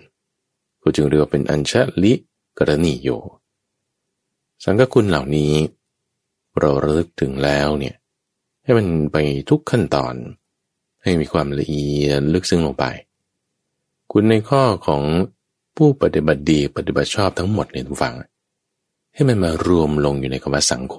[0.82, 2.14] ก็จึงเรียกว่าเป็นอัญชลิ
[2.58, 3.10] กรณีโย
[4.64, 5.54] สังกคุณเหล่านี้
[6.60, 7.96] เราระลึกถึงแล้วเนี่ย
[8.64, 9.18] ให้มันไป
[9.50, 10.16] ทุกขั้นตอน
[11.04, 12.86] ให้มีความละเอียดลึกซึ้งลงไป
[14.12, 15.04] คุณในข้อของ
[15.78, 18.16] ผู้ปฏิบัติดีปฏิบัติชอบทั้งหมดเนี่ยทุกฝัง
[19.14, 20.96] ให้มันมารวมลงอยู่ในคำว่าสังโฆ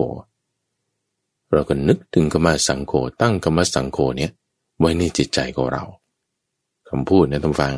[1.52, 4.30] เราก็นึกถึงคำว่าสังโฆตั้งคำว่าสังโฆเนี่ย
[4.78, 5.84] ไว้ในจิตใจของเรา
[6.88, 7.74] คำพูดนะท่านฟัง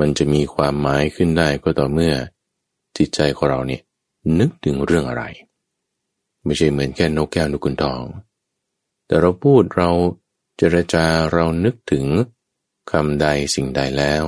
[0.00, 2.14] มันจะมีความหมายขึ้นได้ก็ต่อเมื่อ
[2.96, 3.82] จิตใจของเราเนี่ย
[4.38, 5.24] นึกถึงเรื่องอะไร
[6.44, 8.02] ไม่ใช่เหมือนแค่นกแก้วนกขุนทอง
[9.06, 9.90] แต่เราพูดเรา
[10.62, 12.06] จรจาเรานึกถึง
[12.90, 14.24] คำใดสิ่งใดแล้ว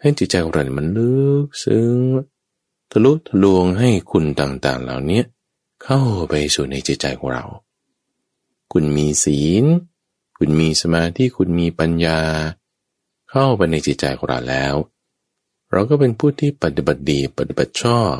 [0.00, 1.14] ให้จิตใจของเรามันลึ
[1.44, 1.96] กซึ้ง
[2.90, 5.22] ทะลุทะลวงให้คุณต่างๆ เหล่านี้
[5.82, 7.44] เข้าไปสู่ในจิตใจของเรา
[8.72, 9.64] คุณมีศีล
[10.38, 12.20] คุณมีสมาธิคุณมีปัญญา
[13.30, 14.74] เข้าไปในจิตใจของเราแล้ว
[15.70, 18.16] เราก็เป็นผู้ที่ปฏิบัติดีปฏิบัติชอบ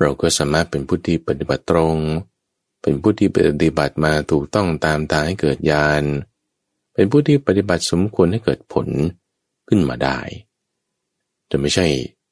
[0.00, 1.96] เราก็สามารถเป็นผู้ที่ปฏิบัติตรง
[2.82, 6.02] เป็นผู้ที่ปฏิบัติมาถูกต้องตามทางให้เกิดญาณ
[6.94, 8.88] เป็นผู้ที่ปฏิบัติสมควรให้เกิดผล
[9.68, 10.18] ขึ้นมาได้
[11.50, 11.86] จะไม่ใช่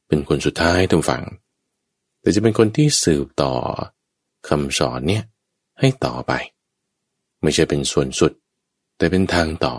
[0.07, 1.25] เป็นคนสุดท้ายทุกฝั่ง
[2.21, 3.53] แต่จะเป็นคนที่สืบต่อ
[4.49, 5.25] คำสอนเนี่ย
[5.81, 6.33] ให้ต่อไป
[7.43, 8.33] ไม่ใช่เป็นส่วนสุด
[8.97, 9.77] แต่เป็นทางต่อ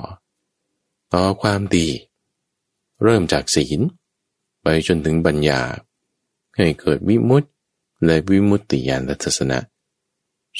[1.13, 1.87] ต่อความดี
[3.03, 3.79] เริ่มจากศีล
[4.61, 5.61] ไปจนถึงบัญญา
[6.55, 7.49] ให้เกิดวิมุตติ
[8.05, 9.59] และวิมุตติญาณทัศนะ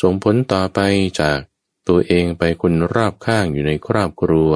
[0.01, 0.79] ส่งผลต่อไป
[1.21, 1.39] จาก
[1.87, 4.51] ตัวเองไปคนรอบข้างอยู่ในครอบครัว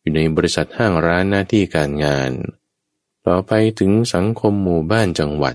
[0.00, 2.30] อยู่ในบริษัทห้างร้านหน้าที่การงาน
[3.26, 5.54] ต่อไปถึงสังคมหมู่บ้านจังหวัด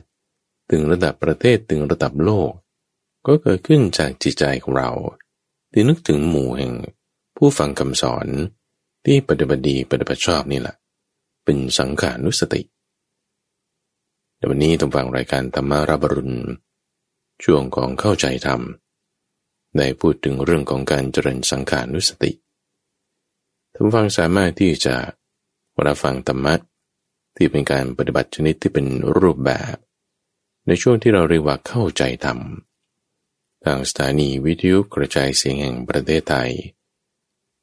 [0.71, 2.51] ถึงระดับประเทศถึงระดับโลก
[3.28, 4.91] ก็เกิดขึ้นจากจิตใจของเรา
[5.71, 6.73] ที่นึกถึงหมู่แห่ง
[7.38, 8.28] ผู้ฟังคำสอน
[9.05, 10.75] ที่ปฏิบัติดีปฏิบัติชอบนี่แหละ
[11.43, 12.61] เป็นสังขานุสติ
[14.36, 16.36] ในวันนี้ต้องฟังรายการธรรมาราบรุณ
[17.44, 18.62] ช่วงของเข้าใจธรรม
[19.78, 22.32] ได้พูดถึงเรื่องของการเจริญสังขานุสติ
[23.74, 24.96] ท่านฟังสามารถที่จะ
[25.86, 26.56] รับฟังธรรมะ
[27.36, 28.88] ที่เป็นการปฏิบัติชนิดที่เป็น
[29.20, 29.76] รูปแบบ
[30.68, 32.40] ในช่วงที่เราเรียกว่าเข้าใจธรรม
[33.64, 36.52] ทางสถานีวิทยุกระจายเสียงแห่งประเทศไทย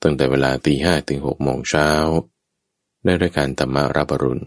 [0.03, 1.91] ตั้งแต่เวลาตีห้ถึงหกโมงเช้า
[3.05, 4.47] ในรายการธรรมารับรุณ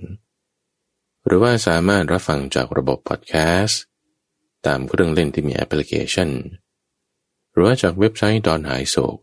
[1.25, 3.81] หรือว่าสามารถรับฟังจากระบบพอดแคสต์
[4.67, 6.29] ตามเครื่องเล่นที่มีแอปพลิเคชัน
[7.51, 9.17] หรือว่าจากเว็บไซต์ดอนหายโศก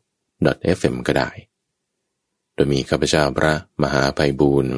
[0.76, 1.30] .fm ก็ได้
[2.54, 4.74] โดยมีข้าพเจ้าพระมหาภัยบูรณ์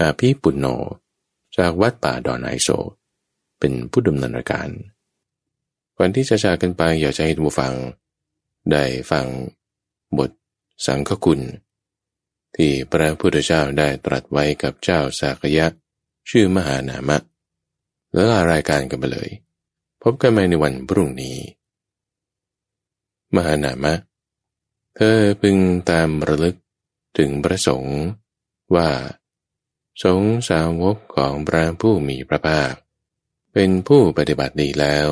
[0.00, 0.66] อาภีปุณโญ
[1.56, 2.88] จากวัดป่าดอนหายโศก
[3.58, 4.68] เป็นผู้ดำเนินรายการ
[5.96, 7.74] ก่อนที่จะจากกันไปอยากจะให้ทุกฟัง
[8.70, 9.26] ได้ฟัง
[10.18, 10.30] บท
[10.86, 11.40] สังฆคุณ
[12.56, 15.66] ที่พระพุทธเจ้าได้ตรัสไว้กับเจ้าสากยะ
[16.30, 17.18] ชื่อมหานามะ
[18.12, 19.30] แล้วลารายการกันไปเลย
[20.02, 21.36] พบกันใหม่ในวันพรุ่งนี้
[23.34, 23.94] มหานามะ
[24.96, 25.56] เธอพึง
[25.90, 26.56] ตามระลึก
[27.18, 27.98] ถึงพระสงฆ์
[28.74, 28.88] ว่า
[30.02, 32.72] สงสาวกของพระผู้มีพระภาค
[33.52, 35.10] เป็นผู้ปฏิบัติดีแล้ว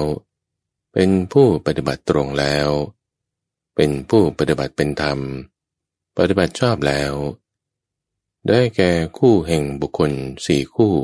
[0.92, 2.68] เป็นผู้ปฏิบัติตรงแล้ว
[3.76, 5.18] เป็นผู้ปฏิบัติเป็นธรรม
[6.18, 7.12] ปฏิบัติชอบแล้ว
[8.48, 10.12] ได้แก่คู่แห่งบุคคล
[10.46, 10.94] สี่คู่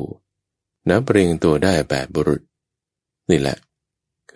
[0.89, 2.43] นับเรียงตัวได้แบบบุรุษ
[3.31, 3.59] นี่แหละ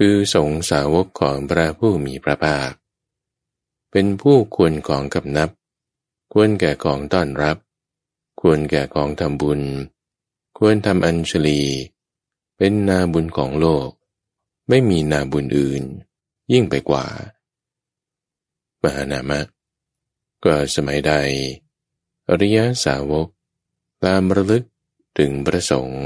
[0.02, 2.70] คือสงสาวกของพระผู้มีพระภาค
[3.90, 5.50] เป็นผู้ควรของกับนับ
[6.32, 7.56] ควรแก่ของต้อนรับ
[8.40, 9.62] ควรแก่ของทำบุญ
[10.58, 11.62] ควรทำอัญชลี
[12.56, 13.88] เป็นนาบุญของโลก
[14.68, 15.82] ไม่มีนาบุญอื่น
[16.52, 17.06] ยิ่งไปกว่า
[18.82, 19.40] มหานามะ
[20.44, 21.12] ก็สมัยใด
[22.28, 23.28] อริยสาวก
[24.04, 24.64] ตามระลึก
[25.18, 26.02] ถึงประสงค์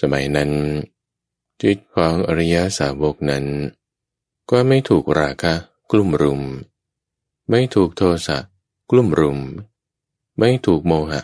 [0.00, 0.52] สมัยนั้น
[1.62, 3.46] จิตของอริยสาวกนั้น
[4.50, 5.54] ก็ไม่ถูกราคะ
[5.90, 6.42] กลุ่มรุม
[7.50, 8.38] ไม่ถูกโทสะ
[8.90, 9.40] กลุ่มรุม
[10.38, 11.20] ไม่ถูกโมหะ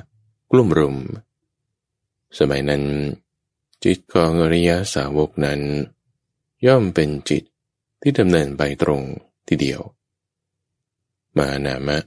[0.50, 0.96] กลุ่มรุม
[2.38, 2.84] สมัยนั้น
[3.84, 5.60] จิตของอริยสาวกนั้น
[6.66, 7.44] ย่อมเป็นจิต
[8.00, 9.02] ที่ดำเนินไปตรง
[9.48, 9.80] ทีเดียว
[11.38, 11.98] มานามะ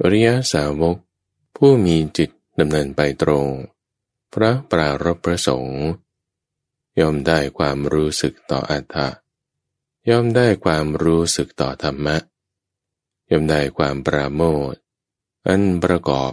[0.00, 0.96] อริยสาวก
[1.56, 3.46] ผู้มีจิตดำเนินไปตรง
[4.32, 5.82] พระปรารบประสงค์
[6.98, 9.08] ย่อมได้ความรู้สึกต่ออัตถะ
[10.08, 12.16] ย่อมได้ความรู้สึกต่อธรรมะ
[13.30, 14.74] ย่อมได้ความปราโมท
[15.48, 16.32] อันประกอบ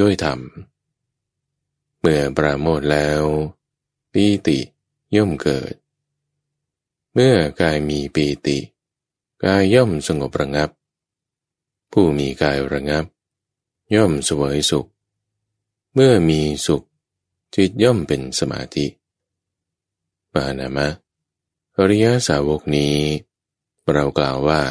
[0.00, 0.40] ด้วยธรรม
[2.00, 3.22] เมื่อปราโมทแล้ว
[4.12, 4.58] ปีติ
[5.16, 5.74] ย่อมเกิด
[7.14, 8.58] เมื่อกายมีปีติ
[9.44, 10.70] กายย่อมสงบระงับ
[11.92, 13.04] ผู้มีกายระงับ
[13.94, 14.86] ย่อมสวยสุข
[15.94, 16.82] เมื่อมีสุข
[17.54, 18.86] จิตย่อมเป็นสมาธิ
[20.34, 20.88] ปานามะ
[21.76, 22.96] อริยสาวกนี้
[23.92, 24.62] เรากล่าวว่า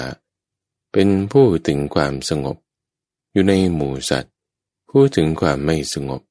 [0.92, 2.58] เป็นผู้ถึงความสงบ
[3.32, 4.34] อยู่ในหมู่สัตว์
[4.90, 6.22] ผู้ถึงความไม่สงบ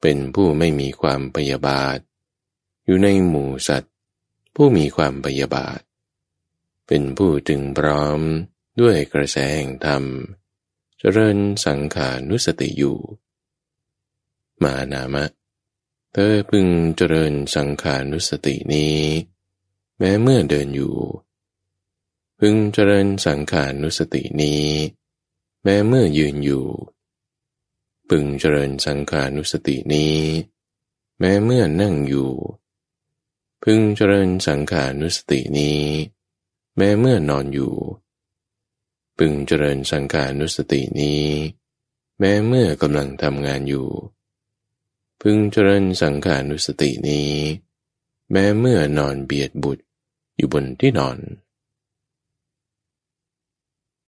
[0.00, 1.98] เป็นผู้ไม่มีความปยาบาท
[2.84, 3.92] อยู่ในหมู่สัตว์
[4.54, 5.80] ผู้มีความปยาบาท
[6.86, 8.20] เป็นผู้ถึงพร้อม
[8.80, 10.04] ด้วยกระแสแห่งธรรม
[10.98, 12.98] เจริญสังขานุสติอยู่
[14.62, 15.24] มานามะ
[16.18, 19.00] เธอพึงเจริญสังขานุสตินี้
[19.98, 20.96] แม้เมื่อเดินอยู่
[22.40, 24.66] พึงเจริญสังขานุสตินี้
[25.62, 26.66] แม้เมื่อยืนอยู่
[28.08, 30.18] พึงเจริญสังขานุสตินี้
[31.18, 32.32] แม้เมื่อนั่งอยู่
[33.62, 35.82] พึงเจริญสังขานุสตินี้
[36.76, 37.74] แม้เมื่อนอนอยู่
[39.18, 41.24] พึงเจริญสังขานุสตินี้
[42.18, 43.88] แม้เมื่อกำลังทำงานอยู่
[45.20, 47.32] พึงเจริญสังขานุสตินี้
[48.30, 49.84] แม้เมื่อนอนเบียดบุตร
[50.36, 51.18] อยู่บนที่นอน